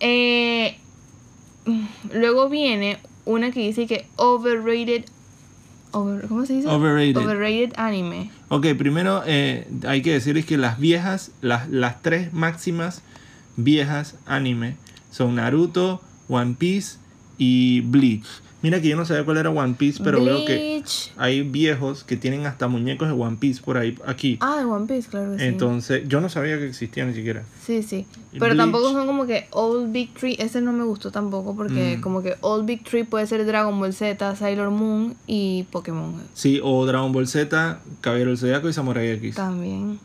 [0.00, 0.76] Eh,
[2.12, 5.04] luego viene una que dice que overrated.
[5.94, 6.68] Over- ¿Cómo se dice?
[6.68, 7.16] Overrated.
[7.16, 8.30] Overrated anime.
[8.48, 13.02] Ok, primero eh, hay que decirles que las viejas, las, las tres máximas
[13.56, 14.76] viejas anime
[15.10, 16.98] son Naruto, One Piece
[17.38, 18.26] y Bleach.
[18.64, 20.82] Mira que yo no sabía cuál era One Piece, pero veo que
[21.18, 24.38] hay viejos que tienen hasta muñecos de One Piece por ahí, aquí.
[24.40, 25.44] Ah, de One Piece, claro que sí.
[25.44, 27.42] Entonces, yo no sabía que existía ni siquiera.
[27.62, 28.06] Sí, sí.
[28.32, 28.56] Pero Bleach.
[28.56, 30.36] tampoco son como que All Big Three.
[30.38, 32.00] Ese no me gustó tampoco porque Mm.
[32.00, 36.14] como que All Big Three puede ser Dragon Ball Z, Sailor Moon y Pokémon.
[36.32, 39.34] Sí, o Dragon Ball Z, Caballero del Zodiaco y Samurai X.
[39.34, 39.98] También.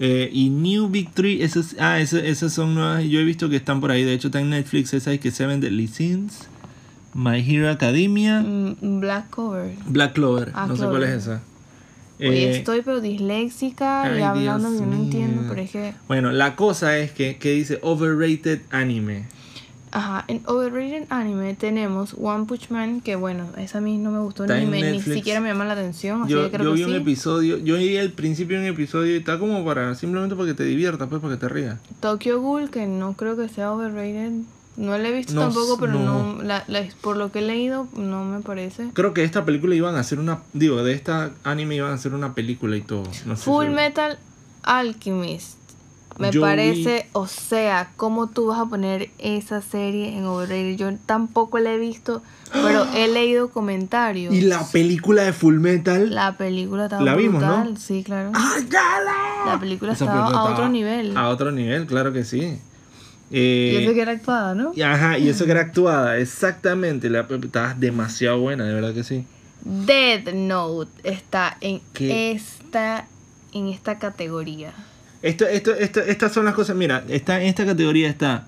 [0.00, 3.04] Eh, y New Big Three, esas, ah, esas, esas son nuevas.
[3.04, 4.02] Yo he visto que están por ahí.
[4.04, 4.94] De hecho, está en Netflix.
[4.94, 6.48] Esa es que Seven Deadly Sins,
[7.14, 9.72] My Hero Academia, Mm, Black Cover.
[9.86, 10.50] Black Clover.
[10.54, 11.00] Ah, no sé Clover.
[11.00, 11.40] cuál es esa.
[12.20, 15.94] Oye, Eh, estoy pero disléxica ay, y hablando Dios que no entiendo, pero es que...
[16.08, 19.24] Bueno, la cosa es que, que dice Overrated Anime.
[19.90, 24.18] Ajá, en Overrated Anime tenemos One Punch Man, que bueno, esa a mí no me
[24.20, 26.76] gustó ni, me- ni siquiera me llama la atención, así Yo, que creo yo que
[26.78, 26.96] vi un sí.
[26.96, 30.54] episodio, yo vi el principio de un episodio y está como para simplemente para que
[30.54, 31.78] te diviertas, pues para que te rías.
[32.00, 34.32] Tokyo Ghoul, que no creo que sea overrated.
[34.76, 36.34] No la he visto No, tampoco, pero no.
[36.34, 38.90] no, la- la- por lo que he leído, no me parece.
[38.92, 42.12] Creo que esta película iban a hacer una, digo, de esta anime iban a hacer
[42.14, 43.04] una película y todo.
[43.26, 44.18] No sé Full si- Metal
[44.62, 45.58] Alchemist.
[46.16, 50.76] Me Yo parece, o sea, ¿cómo tú vas a poner esa serie en overrated?
[50.76, 54.32] Yo tampoco la he visto, pero he leído comentarios.
[54.32, 56.14] Y la película de Full Metal.
[56.14, 57.76] La película estaba La vimos, ¿no?
[57.76, 58.30] sí, claro.
[58.34, 58.68] ¡Ay!
[59.46, 61.16] La película estaba a otro nivel.
[61.16, 62.58] A otro nivel, claro que sí.
[63.34, 64.72] Y Eh, eso que era actuada, ¿no?
[64.76, 67.10] y ajá, y eso que era actuada, exactamente.
[67.10, 69.24] La, estaba demasiado buena, de verdad que sí.
[69.64, 72.32] Dead Note está en ¿Qué?
[72.32, 73.06] esta
[73.52, 74.72] en esta categoría.
[75.22, 76.76] Esto, esto, esto, estas son las cosas.
[76.76, 78.46] Mira, está, en esta categoría está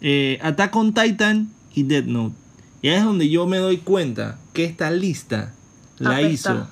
[0.00, 2.34] eh, Attack on Titan y Dead Note.
[2.82, 5.52] Y ahí es donde yo me doy cuenta que esta lista
[5.98, 6.28] la Apesta.
[6.30, 6.68] hizo.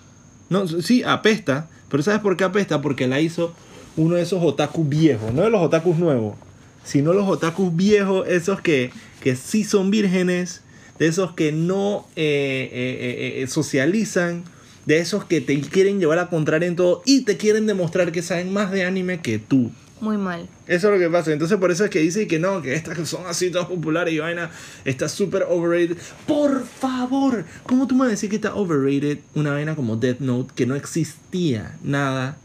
[0.48, 1.68] No, sí, apesta.
[1.88, 2.80] Pero ¿sabes por qué apesta?
[2.80, 3.52] Porque la hizo
[3.96, 5.32] uno de esos otakus viejos.
[5.32, 6.36] No de los otakus nuevos.
[6.84, 10.62] Sino los otakus viejos, esos que, que sí son vírgenes.
[10.98, 14.44] De esos que no eh, eh, eh, socializan.
[14.86, 17.02] De esos que te quieren llevar a contraria en todo.
[17.04, 19.72] Y te quieren demostrar que saben más de anime que tú.
[20.00, 20.48] Muy mal.
[20.66, 21.32] Eso es lo que pasa.
[21.32, 24.12] Entonces por eso es que dice que no, que estas que son así todas populares
[24.12, 24.50] y vaina
[24.84, 25.96] está súper overrated.
[26.26, 30.20] Por favor, ¿cómo tú me vas a decir que está overrated una vaina como Death
[30.20, 32.36] Note que no existía nada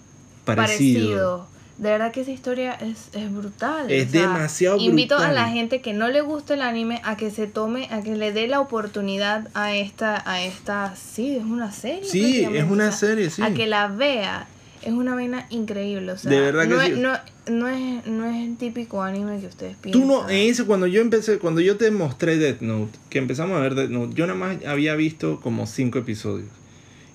[0.45, 1.47] parecido?
[1.47, 1.59] Parecido.
[1.80, 3.89] De verdad que esa historia es, es brutal.
[3.89, 5.36] Es demasiado Invito a brutal.
[5.36, 8.34] la gente que no le gusta el anime a que se tome, a que le
[8.34, 12.04] dé la oportunidad a esta, a esta, sí, es una serie.
[12.04, 13.42] Sí, es una o sea, serie, sí.
[13.42, 14.46] A que la vea.
[14.82, 16.92] Es una vaina increíble, o sea, De verdad que no, sí.
[16.92, 17.12] es, no,
[17.50, 20.02] no es, no es el típico anime que ustedes piensan.
[20.02, 23.58] Tú no, en ese, cuando yo empecé, cuando yo te mostré Death Note, que empezamos
[23.58, 26.50] a ver Death Note, yo nada más había visto como cinco episodios.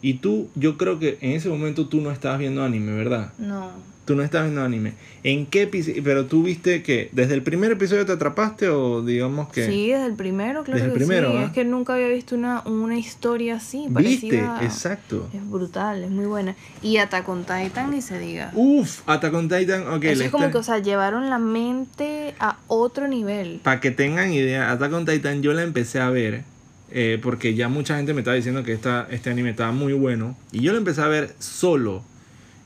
[0.03, 3.33] Y tú, yo creo que en ese momento tú no estabas viendo anime, ¿verdad?
[3.39, 3.71] No,
[4.05, 4.93] Tú no estabas viendo anime.
[5.23, 6.03] ¿En qué episodio?
[6.05, 9.67] Pero tú viste que desde el primer episodio te atrapaste o digamos que...
[9.67, 11.37] sí, desde el primero, claro Desde el que primero, sí.
[11.39, 11.45] ¿ah?
[11.45, 14.27] Es que nunca había visto una, una historia así, ¿Viste?
[14.43, 15.31] parecida- Exacto.
[15.33, 16.55] Es brutal, es muy buena.
[16.83, 18.51] Y Attack on Titan ni se diga.
[18.55, 20.05] Uf, Attack on Titan, ok.
[20.05, 23.61] Eso es como que, o sea, llevaron la mente a otro nivel.
[23.63, 26.43] Para que tengan idea, Attack on Titan yo la empecé a ver
[26.91, 30.37] eh, porque ya mucha gente me estaba diciendo que esta, este anime estaba muy bueno.
[30.53, 32.03] Y yo lo empecé a ver solo.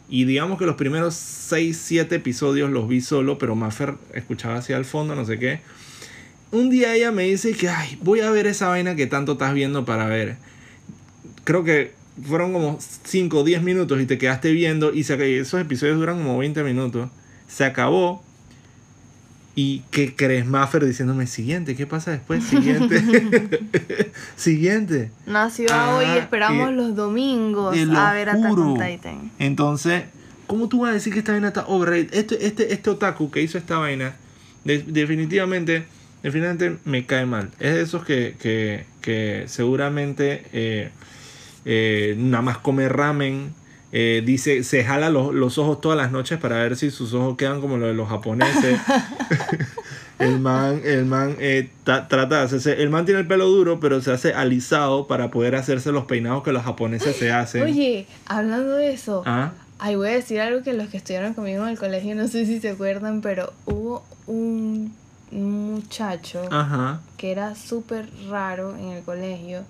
[0.09, 4.77] Y digamos que los primeros 6, 7 episodios los vi solo, pero Maffer escuchaba hacia
[4.77, 5.61] el fondo, no sé qué.
[6.51, 9.53] Un día ella me dice que, ay, voy a ver esa vaina que tanto estás
[9.53, 10.37] viendo para ver.
[11.45, 11.93] Creo que
[12.27, 16.19] fueron como 5 o 10 minutos y te quedaste viendo y se, esos episodios duran
[16.19, 17.11] como 20 minutos.
[17.47, 18.25] Se acabó.
[19.61, 20.85] ¿Y qué crees, Maffer?
[20.87, 22.45] Diciéndome, siguiente, ¿qué pasa después?
[22.45, 23.03] Siguiente.
[24.37, 25.11] siguiente.
[25.27, 28.75] Nació Ah, hoy y esperamos los domingos a ver Attack on.
[28.79, 29.33] Titan.
[29.41, 30.05] Entonces,
[30.47, 32.15] ¿cómo tú vas a decir que esta vaina está overrated?
[32.15, 34.15] Este, este, este otaku que hizo esta vaina,
[34.65, 35.87] de- definitivamente,
[36.23, 37.51] definitivamente me cae mal.
[37.59, 40.91] Es de esos que, que, que seguramente eh,
[41.65, 43.53] eh, nada más come ramen.
[43.93, 47.37] Eh, dice, se jala los, los ojos todas las noches para ver si sus ojos
[47.37, 48.79] quedan como los de los japoneses.
[50.19, 52.83] el man, el man eh, ta- trata de hacerse.
[52.83, 56.43] El man tiene el pelo duro, pero se hace alisado para poder hacerse los peinados
[56.43, 57.63] que los japoneses se hacen.
[57.63, 61.63] Oye, hablando de eso, Ah, ay, voy a decir algo que los que estudiaron conmigo
[61.63, 64.93] en el colegio, no sé si se acuerdan, pero hubo un
[65.31, 67.01] muchacho ajá.
[67.17, 69.63] que era súper raro en el colegio.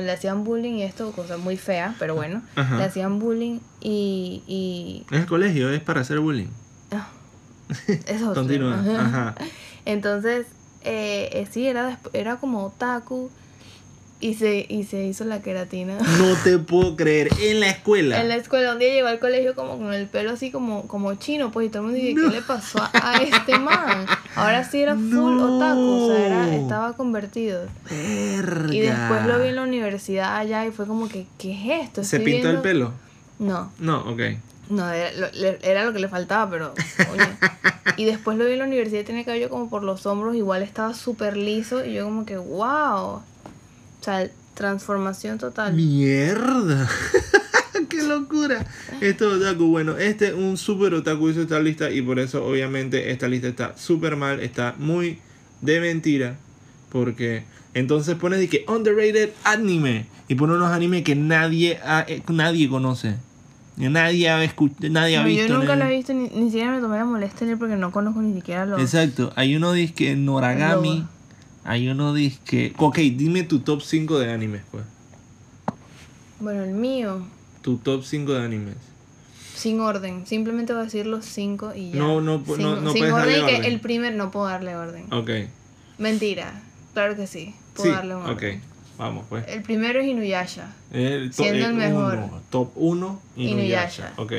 [0.00, 2.76] Le hacían bullying y esto, cosa muy fea, pero bueno, Ajá.
[2.78, 4.42] le hacían bullying y...
[4.46, 6.48] y Es el colegio, es para hacer bullying.
[6.92, 7.08] ah,
[8.06, 8.80] es otro Continúa.
[8.80, 9.34] Ajá.
[9.84, 10.46] Entonces,
[10.84, 13.30] eh, eh, sí, era, era como otaku
[14.20, 15.98] y se, y se hizo la queratina.
[16.18, 17.28] No te puedo creer.
[17.40, 18.20] En la escuela.
[18.20, 21.14] En la escuela, un día llegó al colegio como con el pelo así como, como
[21.16, 22.30] chino, pues, y todo el mundo dice, No.
[22.30, 24.06] ¿qué le pasó a, a este man?
[24.36, 25.56] Ahora sí era full No.
[25.56, 27.66] otaku, o sea, era, estaba convertido.
[27.90, 28.72] Verga.
[28.74, 32.02] Y después lo vi en la universidad allá y fue como que, ¿qué es esto?
[32.04, 32.62] ¿Se pintó el viendo-".
[32.62, 32.92] pelo?
[33.38, 34.20] No, No, ok.
[34.70, 35.26] no, era lo,
[35.62, 36.74] era lo que le faltaba, pero,
[37.12, 37.22] oye.
[37.98, 40.62] Y después lo vi en la universidad y tenía cabello como por los hombros, igual
[40.62, 43.16] estaba súper liso y yo como que, wow.
[43.16, 43.22] O
[44.00, 45.74] sea, transformación total.
[45.74, 46.88] Mierda.
[47.92, 48.66] Qué locura.
[49.00, 49.66] Esto es otaku.
[49.66, 53.48] Bueno, este es un super otaku hizo esta lista y por eso obviamente esta lista
[53.48, 55.18] está súper mal, está muy
[55.60, 56.36] de mentira.
[56.90, 62.22] Porque entonces pone de que underrated anime y pone unos animes que nadie, ha- eh,
[62.28, 63.16] nadie conoce.
[63.76, 64.36] Nadie ha,
[64.90, 65.46] nadie ha No, visto.
[65.48, 67.90] yo nunca lo he visto, ni, ni siquiera me tomé la molestia leer porque no
[67.90, 68.78] conozco ni siquiera los...
[68.80, 71.10] Exacto, hay uno disque Noragami, Loba.
[71.64, 72.74] hay uno disque...
[72.76, 74.84] Ok, dime tu top 5 de animes, pues.
[76.40, 77.22] Bueno, el mío,
[77.62, 78.76] Tu top 5 de animes.
[79.54, 80.26] sin orden.
[80.26, 81.98] Simplemente voy a decir los cinco y ya.
[81.98, 83.72] No, no sin, no- no sin puedes darle orden y que orden.
[83.72, 85.04] el primer no puedo darle orden.
[85.12, 85.30] Ok.
[85.98, 86.60] Mentira,
[86.94, 87.54] claro que sí.
[87.74, 88.30] Puedo Sí, darle un ok.
[88.30, 88.60] orden.
[88.98, 89.46] Vamos, pues.
[89.48, 90.72] El primero es Inuyasha.
[90.90, 92.14] El Siendo el mejor.
[92.14, 93.52] uno, top 1, Inuyasha.
[93.54, 94.12] Inuyasha.
[94.16, 94.32] Ok.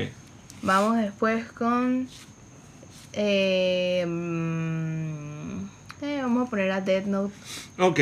[0.62, 2.07] Vamos después con...
[3.13, 5.57] Eh, mm,
[6.03, 7.33] eh, vamos a poner a Dead Note
[7.77, 7.99] Ok.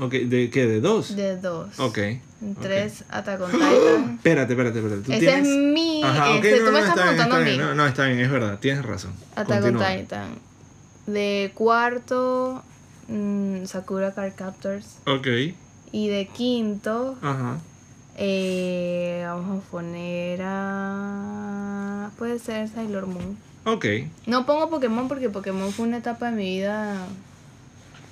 [0.00, 0.66] Ok, ¿de qué?
[0.66, 1.16] ¿De 2?
[1.16, 1.78] de 2.
[1.80, 1.98] Ok.
[2.42, 2.58] En ok.
[2.60, 4.14] 3, Attack on Titan.
[4.16, 5.02] Espérate, espérate, espérate.
[5.02, 5.46] ¿Tú Ese tienes...
[5.48, 6.02] es mi...
[6.04, 7.44] Ajá, este, no, tú no, me estás está bien, a mí.
[7.44, 7.60] bien.
[7.60, 8.58] No, no, está bien, es verdad.
[8.58, 9.12] Tienes razón.
[9.36, 9.88] Attack Continúa.
[9.90, 10.28] on Titan.
[11.06, 12.62] De cuarto,
[13.08, 14.98] mm, Sakura Card Captors.
[15.06, 15.26] Ok.
[15.92, 17.58] Y de quinto, Ajá.
[18.16, 22.10] eh, vamos a poner a...
[22.18, 23.38] Puede ser Sailor Moon.
[23.64, 23.84] Ok.
[24.26, 26.96] No pongo Pokémon porque Pokémon fue una etapa de mi vida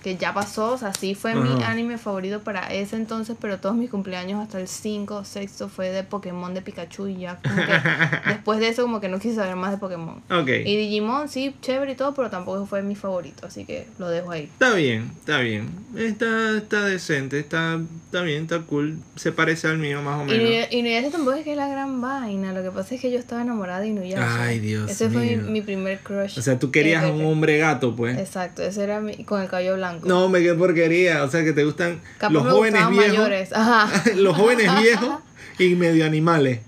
[0.04, 0.72] que ya pasó.
[0.74, 4.60] O sea, sí fue mi anime favorito para ese entonces, pero todos mis cumpleaños hasta
[4.60, 7.72] el 5 o 6 fue de Pokémon de Pikachu y ya como que
[8.28, 10.22] después de eso como que no quise saber más de Pokémon.
[10.30, 10.48] Ok.
[10.48, 14.30] Y Digimon, sí, chévere y todo, pero tampoco fue mi favorito, así que lo dejo
[14.30, 14.42] ahí.
[14.44, 15.70] Está bien, está bien.
[15.96, 18.98] Está, está decente, está, está bien, está cool.
[19.16, 20.42] Se parece al mío más o Y menos.
[20.44, 23.18] Inuya- Inuyasha tampoco es que es la gran vaina, lo que pasa es que yo
[23.18, 24.42] estaba enamorada de Inuyasha.
[24.44, 26.38] Ay, Dios Ese fue mi, mi primer crush.
[26.38, 28.18] O sea, tú querías un hombre gato, pues.
[28.18, 29.93] Exacto, ese era mi, con el cabello blanco.
[30.02, 31.24] No, hombre, qué porquería.
[31.24, 33.08] O sea, que te gustan Capaz los me jóvenes viejos.
[33.08, 33.52] mayores.
[33.52, 33.90] Ajá.
[34.16, 35.20] los jóvenes viejos
[35.58, 36.60] y medio animales.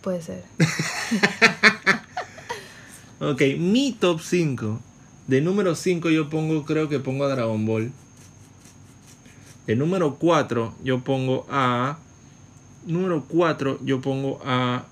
[0.00, 0.44] Puede ser.
[3.18, 4.78] Ok, mi top 5.
[5.26, 7.90] De número 5 yo pongo, creo que pongo a Dragon Ball.
[9.66, 11.98] De número 4 yo pongo a...
[12.86, 14.84] Número 4 yo pongo a...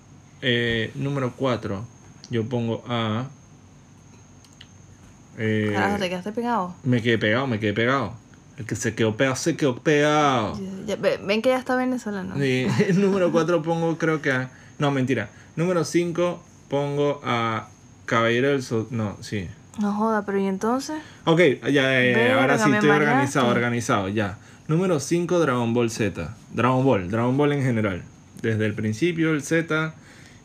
[0.42, 1.84] eh, número 4
[2.30, 3.28] yo pongo a...
[5.38, 6.74] eh, Carajo, te quedaste pegado.
[6.84, 8.12] me quedé pegado, me quedé pegado.
[8.56, 10.58] El que se quedó pegado, se quedó pegado.
[10.86, 12.34] Ya- ven que ya está venezolano.
[12.38, 14.50] Sí, número 4 pongo creo que a...
[14.78, 15.28] No, mentira.
[15.56, 17.68] Número 5 pongo a
[18.06, 18.86] Caballero del Sol...
[18.90, 19.48] No, sí.
[19.80, 20.96] No joda, pero ¿y entonces?
[21.24, 21.40] Ok,
[21.72, 21.82] ya,
[22.40, 22.90] ahora sí estoy mareaste.
[22.90, 24.38] organizado, organizado, ya.
[24.68, 26.34] Número 5 Dragon Ball Z.
[26.52, 28.02] Dragon Ball, Dragon Ball en general.
[28.40, 29.94] Desde el principio, el Z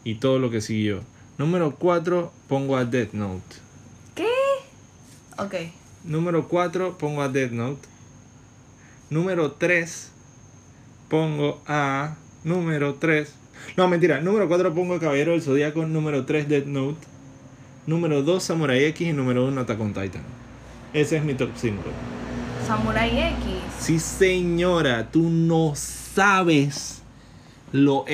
[0.03, 1.01] y todo lo que siguió.
[1.37, 3.55] Número 4 pongo a Death Note.
[5.43, 5.55] Ok.
[6.03, 7.87] Número 4 pongo a Death Note.
[9.09, 10.11] Número 3
[11.09, 12.15] pongo a.
[12.43, 13.33] Número 3.
[13.75, 14.21] No, mentira.
[14.21, 15.85] Número 4 pongo a Caballero del Zodíaco.
[15.85, 16.99] Número 3 Death Note.
[17.87, 19.07] Número 2 Samurai X.
[19.07, 20.23] Y número 1 Attack on Titan.
[20.93, 21.81] Ese es mi top 5.
[22.65, 23.45] Samurai X.
[23.79, 25.09] Sí, señora.
[25.11, 27.01] Tú no sabes
[27.71, 28.05] lo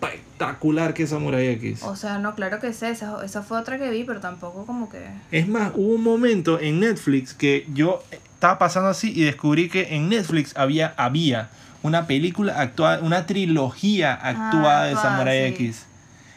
[0.00, 1.82] espectacular que es Samurai X.
[1.82, 2.90] O sea, no, claro que sé.
[2.90, 5.04] Esa, esa fue otra que vi, pero tampoco como que.
[5.30, 9.94] Es más, hubo un momento en Netflix que yo estaba pasando así y descubrí que
[9.94, 11.50] en Netflix había, había
[11.82, 15.54] una película actuada, una trilogía actuada de actuada, Samurai sí.
[15.54, 15.86] X.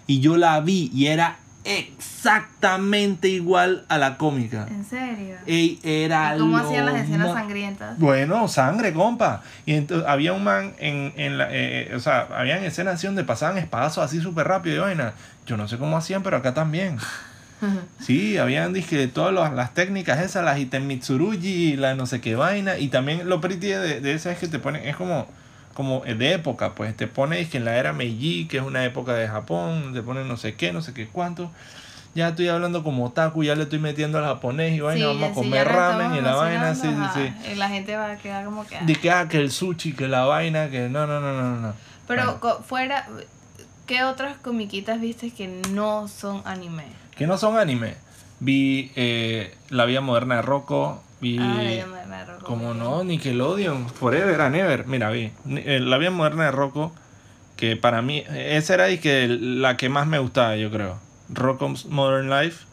[0.07, 4.67] Y yo la vi y era exactamente igual a la cómica.
[4.69, 5.35] ¿En serio?
[5.45, 7.99] Ey, era ¿Y ¿Cómo lo hacían las escenas ma- sangrientas?
[7.99, 9.41] Bueno, sangre, compa.
[9.65, 11.45] Y entonces había un man en, en la.
[11.51, 15.13] eh, eh, o sea, habían escenas así donde pasaban espadazos así súper rápido y vaina.
[15.45, 16.97] Yo no sé cómo hacían, pero acá también.
[18.01, 22.77] Sí, habían dije todas las, las técnicas esas, las Itenmitsurugi, la no sé qué vaina.
[22.77, 25.27] Y también lo pretty de, de esa es que te ponen, es como,
[25.73, 29.13] como de época, pues te pone dizque, en la era Meiji, que es una época
[29.13, 31.51] de Japón, te ponen no sé qué, no sé qué cuánto.
[32.15, 35.27] Ya estoy hablando como otaku, ya le estoy metiendo al japonés y vaina, vamos a
[35.29, 37.51] sí, comer nos ramen y la vaina, sí, sí, sí.
[37.51, 38.77] Y la gente va a quedar como que.
[38.81, 41.73] De que, ah, que el sushi, que la vaina, que no, no, no, no, no.
[42.07, 43.07] Pero Bueno, fuera.
[43.87, 46.85] ¿Qué otras comiquitas viste que no son anime?
[47.17, 47.95] que no son anime.
[48.39, 51.01] Vi eh, La Vida Moderna de Rocco,
[51.39, 52.45] Ah, la llama de la roca.
[52.45, 54.85] Como no, Nickelodeon, Forever and Ever.
[54.87, 55.31] Mira, vi.
[55.49, 56.93] Eh, La vida moderna de Rocco,
[57.55, 60.99] que para mí, esa era y que la que más me gustaba, yo creo.
[61.29, 62.65] Rocco's Modern Life.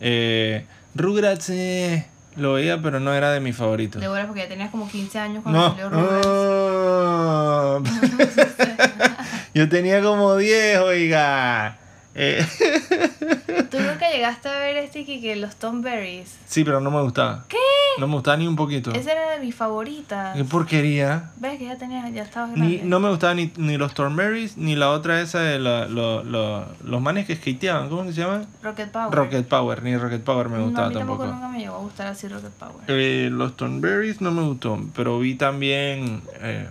[0.00, 4.00] Eh, Rugrats, eh, lo veía, pero no era de mis favoritos.
[4.00, 5.70] De verdad, porque ya tenías como 15 años cuando No.
[5.70, 6.26] salió Rugrats.
[6.26, 7.80] Ah.
[9.54, 11.76] yo tenía como 10, oiga.
[12.14, 12.44] Eh,
[13.70, 16.36] Tú nunca llegaste a ver este que, los Tom Berries.
[16.46, 17.44] sí, pero no me gustaba.
[17.48, 17.56] ¿Qué?
[17.98, 18.92] No me gustaba ni un poquito.
[18.92, 20.36] Esa era de mis favoritas.
[20.36, 21.30] Qué porquería.
[21.36, 24.74] ¿Ves que ya tenías, ya estabas Ni, no me gustaba ni, ni los Thornberries ni
[24.74, 27.88] la otra esa de la- lo- lo- los manes que skateaban.
[27.88, 28.46] ¿Cómo se llaman?
[28.62, 29.12] Rocket Power.
[29.14, 29.82] Rocket Power.
[29.82, 31.40] Ni Rocket Power me No, a gustaba mí tampoco, tampoco.
[31.40, 32.74] nunca me llegó a gustar así Rocket Power.
[32.88, 34.80] Eh, los Thornberries no me gustó.
[34.96, 36.22] Pero vi también.
[36.40, 36.66] eh,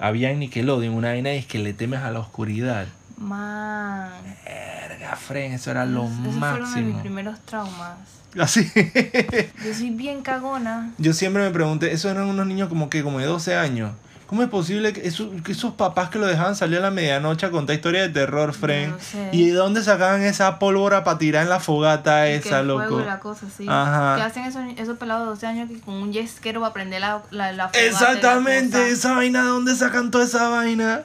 [0.00, 2.86] había en Nickelodeon una vaina es que le temes a la oscuridad.
[3.24, 4.10] Man.
[4.44, 6.30] Verga, Fren, eso era lo Esos fueron
[6.74, 7.00] de mis máximo.
[7.00, 7.96] primeros traumas.
[8.38, 8.70] Así.
[9.64, 10.90] Yo soy bien cagona.
[10.98, 13.92] Yo siempre me pregunté, esos eran unos niños como que como de 12 años.
[14.26, 17.44] ¿Cómo es posible que, eso- que esos papás que lo dejaban salir a la medianoche
[17.46, 18.90] a contar historias de terror, Fren?
[18.92, 19.28] no sé.
[19.32, 22.66] ¿Y de dónde sacaban esa pólvora para tirar en la fogata Y que esa, el
[22.66, 23.00] fuego loco?
[23.02, 23.66] y la cosa, sí.
[23.68, 24.16] Ajá.
[24.16, 27.22] Que hacen esos, esos pelados de 12 años que con un yesquero para prender la,
[27.30, 28.88] la, la fogata la Exactamente, cosa.
[28.88, 31.02] esa vaina, ¿de dónde sacan toda esa vaina?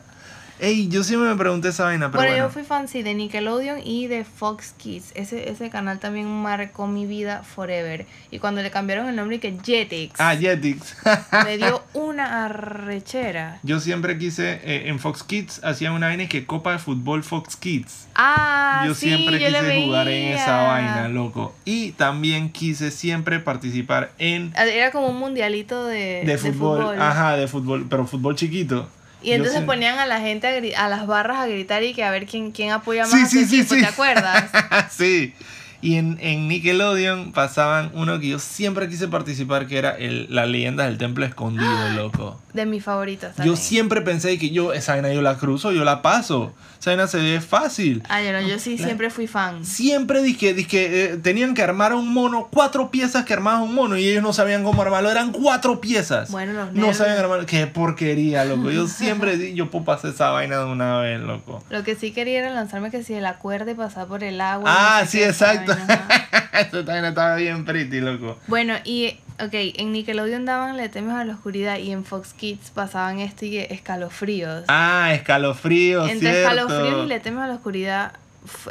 [0.62, 2.48] Ey, yo siempre me pregunté esa vaina, pero Bueno, bueno.
[2.48, 5.12] yo fui fan sí, de Nickelodeon y de Fox Kids.
[5.15, 8.06] Ese, ese canal también marcó mi vida forever.
[8.30, 10.98] Y cuando le cambiaron el nombre que Jetix, Ah, Jetix.
[11.45, 13.60] me dio una arrechera.
[13.63, 17.56] yo siempre quise, eh, en Fox Kids hacían una vaina que Copa de Fútbol Fox
[17.56, 18.08] Kids.
[18.15, 21.56] Ah, yo sí, siempre yo quise jugar en esa vaina, loco.
[21.63, 27.02] Y también quise siempre participar en Era como un mundialito de, de fútbol.
[27.02, 28.89] Ajá, de fútbol, pero fútbol chiquito.
[29.22, 32.12] Y entonces sí- ponían a la gente, a, las barras a gritar y que a
[32.12, 33.82] ver quién, quién apoya más Sí, a su sí, sí, equipo, sí.
[33.82, 34.46] ¿te acuerdas?
[34.92, 35.34] sí.
[35.82, 40.46] Y en, en Nickelodeon pasaban uno que yo siempre quise participar, que era el, la
[40.46, 42.40] leyenda del templo escondido, loco.
[42.54, 43.58] De mis favoritos Yo también.
[43.58, 46.52] siempre pensé que yo, esa vaina yo la cruzo, yo la paso.
[46.80, 48.04] Esa vaina se ve fácil.
[48.10, 49.63] Ah, yo no, yo sí La- siempre fui fan.
[49.65, 53.98] Siempre dije, dije eh, tenían que armar un mono, cuatro piezas que armaban un mono
[53.98, 56.32] y ellos no sabían cómo armarlo, eran cuatro piezas.
[56.32, 56.98] Bueno, los no nervios.
[56.98, 58.71] sabían armarlo, qué porquería, loco.
[58.71, 61.63] Yo siempre di, yo puedo pasar esa vaina de una vez, loco.
[61.69, 64.65] Lo que sí quería era lanzarme que si el acuerde pasar por el agua.
[64.73, 65.69] Ah, no sé sí, exacto.
[66.60, 68.38] Esa vaina estaba bien pretty, loco.
[68.48, 72.72] Bueno, y, ok, en Nickelodeon daban Le temes a la oscuridad y en Fox Kids
[72.72, 74.65] pasaban esto y escalofríos.
[74.67, 76.40] Ah, escalofrío, Entre cierto.
[76.40, 78.13] escalofríos y Le temes a la oscuridad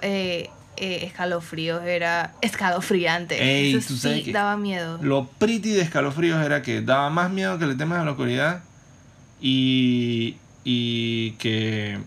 [0.03, 3.43] eh, eh, escalofríos era escalofriante.
[3.43, 4.99] Ey, Eso tú sí daba miedo.
[5.03, 8.63] Lo pretty de escalofríos era que daba más miedo que le temas a la oscuridad
[9.41, 11.99] y, y que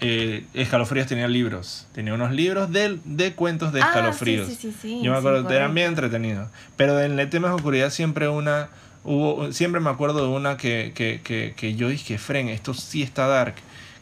[0.00, 1.86] eh, escalofríos tenía libros.
[1.92, 4.46] Tenía unos libros de, de cuentos de Ah, escalofríos.
[4.48, 6.48] sí, sí, sí, sí, Yo me acuerdo, eran bien entretenidos.
[6.76, 8.68] Pero en el tema de oscuridad siempre una...
[9.04, 13.02] Hubo, siempre me acuerdo de una que, que, que, que yo dije, Fren, esto sí
[13.02, 13.54] está dark.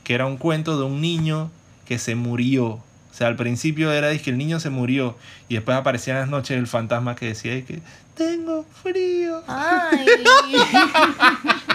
[0.05, 1.51] Que era un cuento de un niño
[1.87, 2.67] que se murió.
[2.67, 2.83] O
[3.13, 5.17] sea, al principio era que el niño se murió.
[5.49, 7.81] Y después aparecía en las noches el fantasma que decía "Es que
[8.17, 9.43] tengo frío.
[9.47, 10.07] Ay.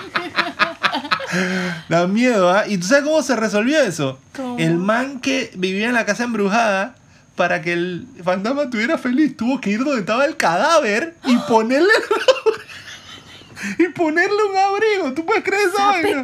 [1.89, 2.67] Da miedo, ¿ah?
[2.67, 4.19] ¿Y tú sabes cómo se resolvió eso?
[4.35, 4.57] ¿Cómo?
[4.57, 6.95] El man que vivía en la casa embrujada,
[7.35, 11.93] para que el fantasma estuviera feliz, tuvo que ir donde estaba el cadáver y ponerle.
[13.77, 15.13] y ponerle un abrigo.
[15.13, 16.23] ¿Tú puedes creer esa vaina?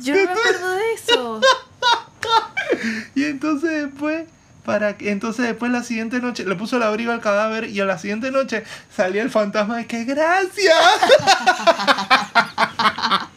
[0.00, 1.40] Yo no me acuerdo de eso.
[3.14, 4.24] Y entonces después.
[4.64, 7.86] Para que, entonces después la siguiente noche le puso el abrigo al cadáver y a
[7.86, 10.76] la siguiente noche salía el fantasma de que gracias.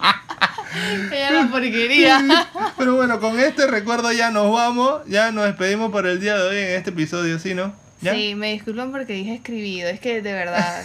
[1.12, 2.22] Era la porquería.
[2.78, 6.50] Pero bueno, con este recuerdo ya nos vamos, ya nos despedimos por el día de
[6.50, 7.74] hoy en este episodio, ¿sí, no?
[8.02, 8.14] ¿Ya?
[8.16, 9.88] Sí, me disculpan porque dije escribido.
[9.90, 10.82] Es que de verdad,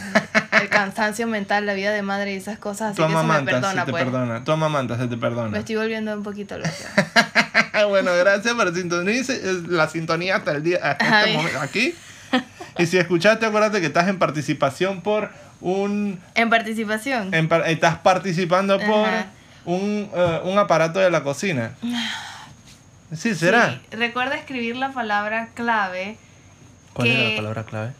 [0.61, 3.43] el cansancio mental, la vida de madre y esas cosas, así Tu que se me
[3.43, 4.05] perdona, se te pues.
[4.05, 4.45] perdona.
[4.45, 5.59] Tu amamanta se te Me perdona.
[5.59, 7.87] estoy volviendo un poquito loca.
[7.89, 8.70] bueno, gracias por
[9.70, 11.95] la sintonía hasta el día hasta este momento aquí.
[12.78, 15.30] Y si escuchaste, acuérdate que estás en participación por
[15.62, 17.32] un En participación.
[17.32, 19.26] en par- estás participando por Ajá.
[19.67, 21.75] Un, eh, un aparato de la cocina.
[23.14, 23.71] Sí, será.
[23.91, 26.17] Sí, Recuerda escribir la palabra clave.
[26.93, 27.93] ¿Cuál era la palabra clave?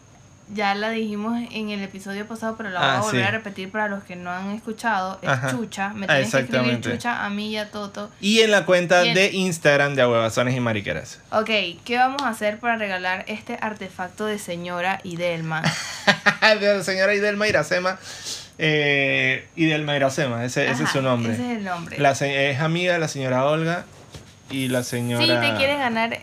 [0.53, 3.27] Ya la dijimos en el episodio pasado, pero la voy Ah, a volver sí.
[3.27, 5.17] a repetir para los que no han escuchado.
[5.21, 5.51] Es Ajá.
[5.51, 5.89] chucha.
[5.93, 8.09] Me Ah, tienes que escribir chucha a mí y a Toto.
[8.19, 11.19] Y en la cuenta de Instagram de Ahuevazones y Mariqueras.
[11.31, 11.49] Ok,
[11.85, 15.63] ¿qué vamos a hacer para regalar este artefacto de señora Idelma?
[16.59, 17.97] de señora Idelma Iracema.
[18.59, 21.33] Eh, Idelma Iracema, ese, ese es su nombre.
[21.33, 21.97] Ese es el nombre.
[21.99, 23.85] La se- es amiga de la señora Olga
[24.49, 26.17] y la señora Si te quieres ganar,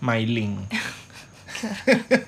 [0.00, 0.66] Maylin.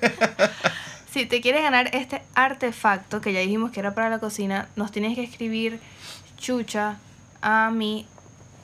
[1.11, 4.91] si te quieres ganar este artefacto que ya dijimos que era para la cocina, nos
[4.91, 5.79] tienes que escribir
[6.37, 6.97] chucha
[7.41, 8.05] a mí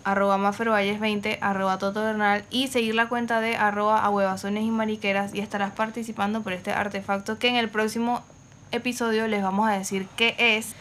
[0.04, 5.34] arroba mafervalles20 arroba Toto Bernal y seguir la cuenta de arroba a huevazones y mariqueras
[5.34, 8.24] y estarás participando por este artefacto que en el próximo
[8.74, 10.76] episodio les vamos a decir qué es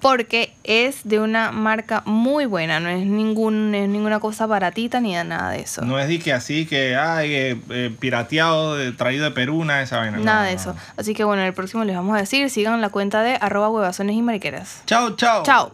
[0.00, 5.00] porque es de una marca muy buena, no es, ningún, no es ninguna cosa baratita
[5.00, 5.82] ni nada de eso.
[5.82, 9.84] No es de que así que, ay, eh, eh, pirateado, traído de Perú, nada de
[9.86, 10.18] esa vaina.
[10.18, 10.60] Nada no, de no.
[10.60, 10.76] eso.
[10.96, 13.70] Así que bueno, en el próximo les vamos a decir, sigan la cuenta de arroba
[13.70, 14.82] huevazones y mariqueras.
[14.86, 15.42] Chao, chao.
[15.42, 15.72] Chao.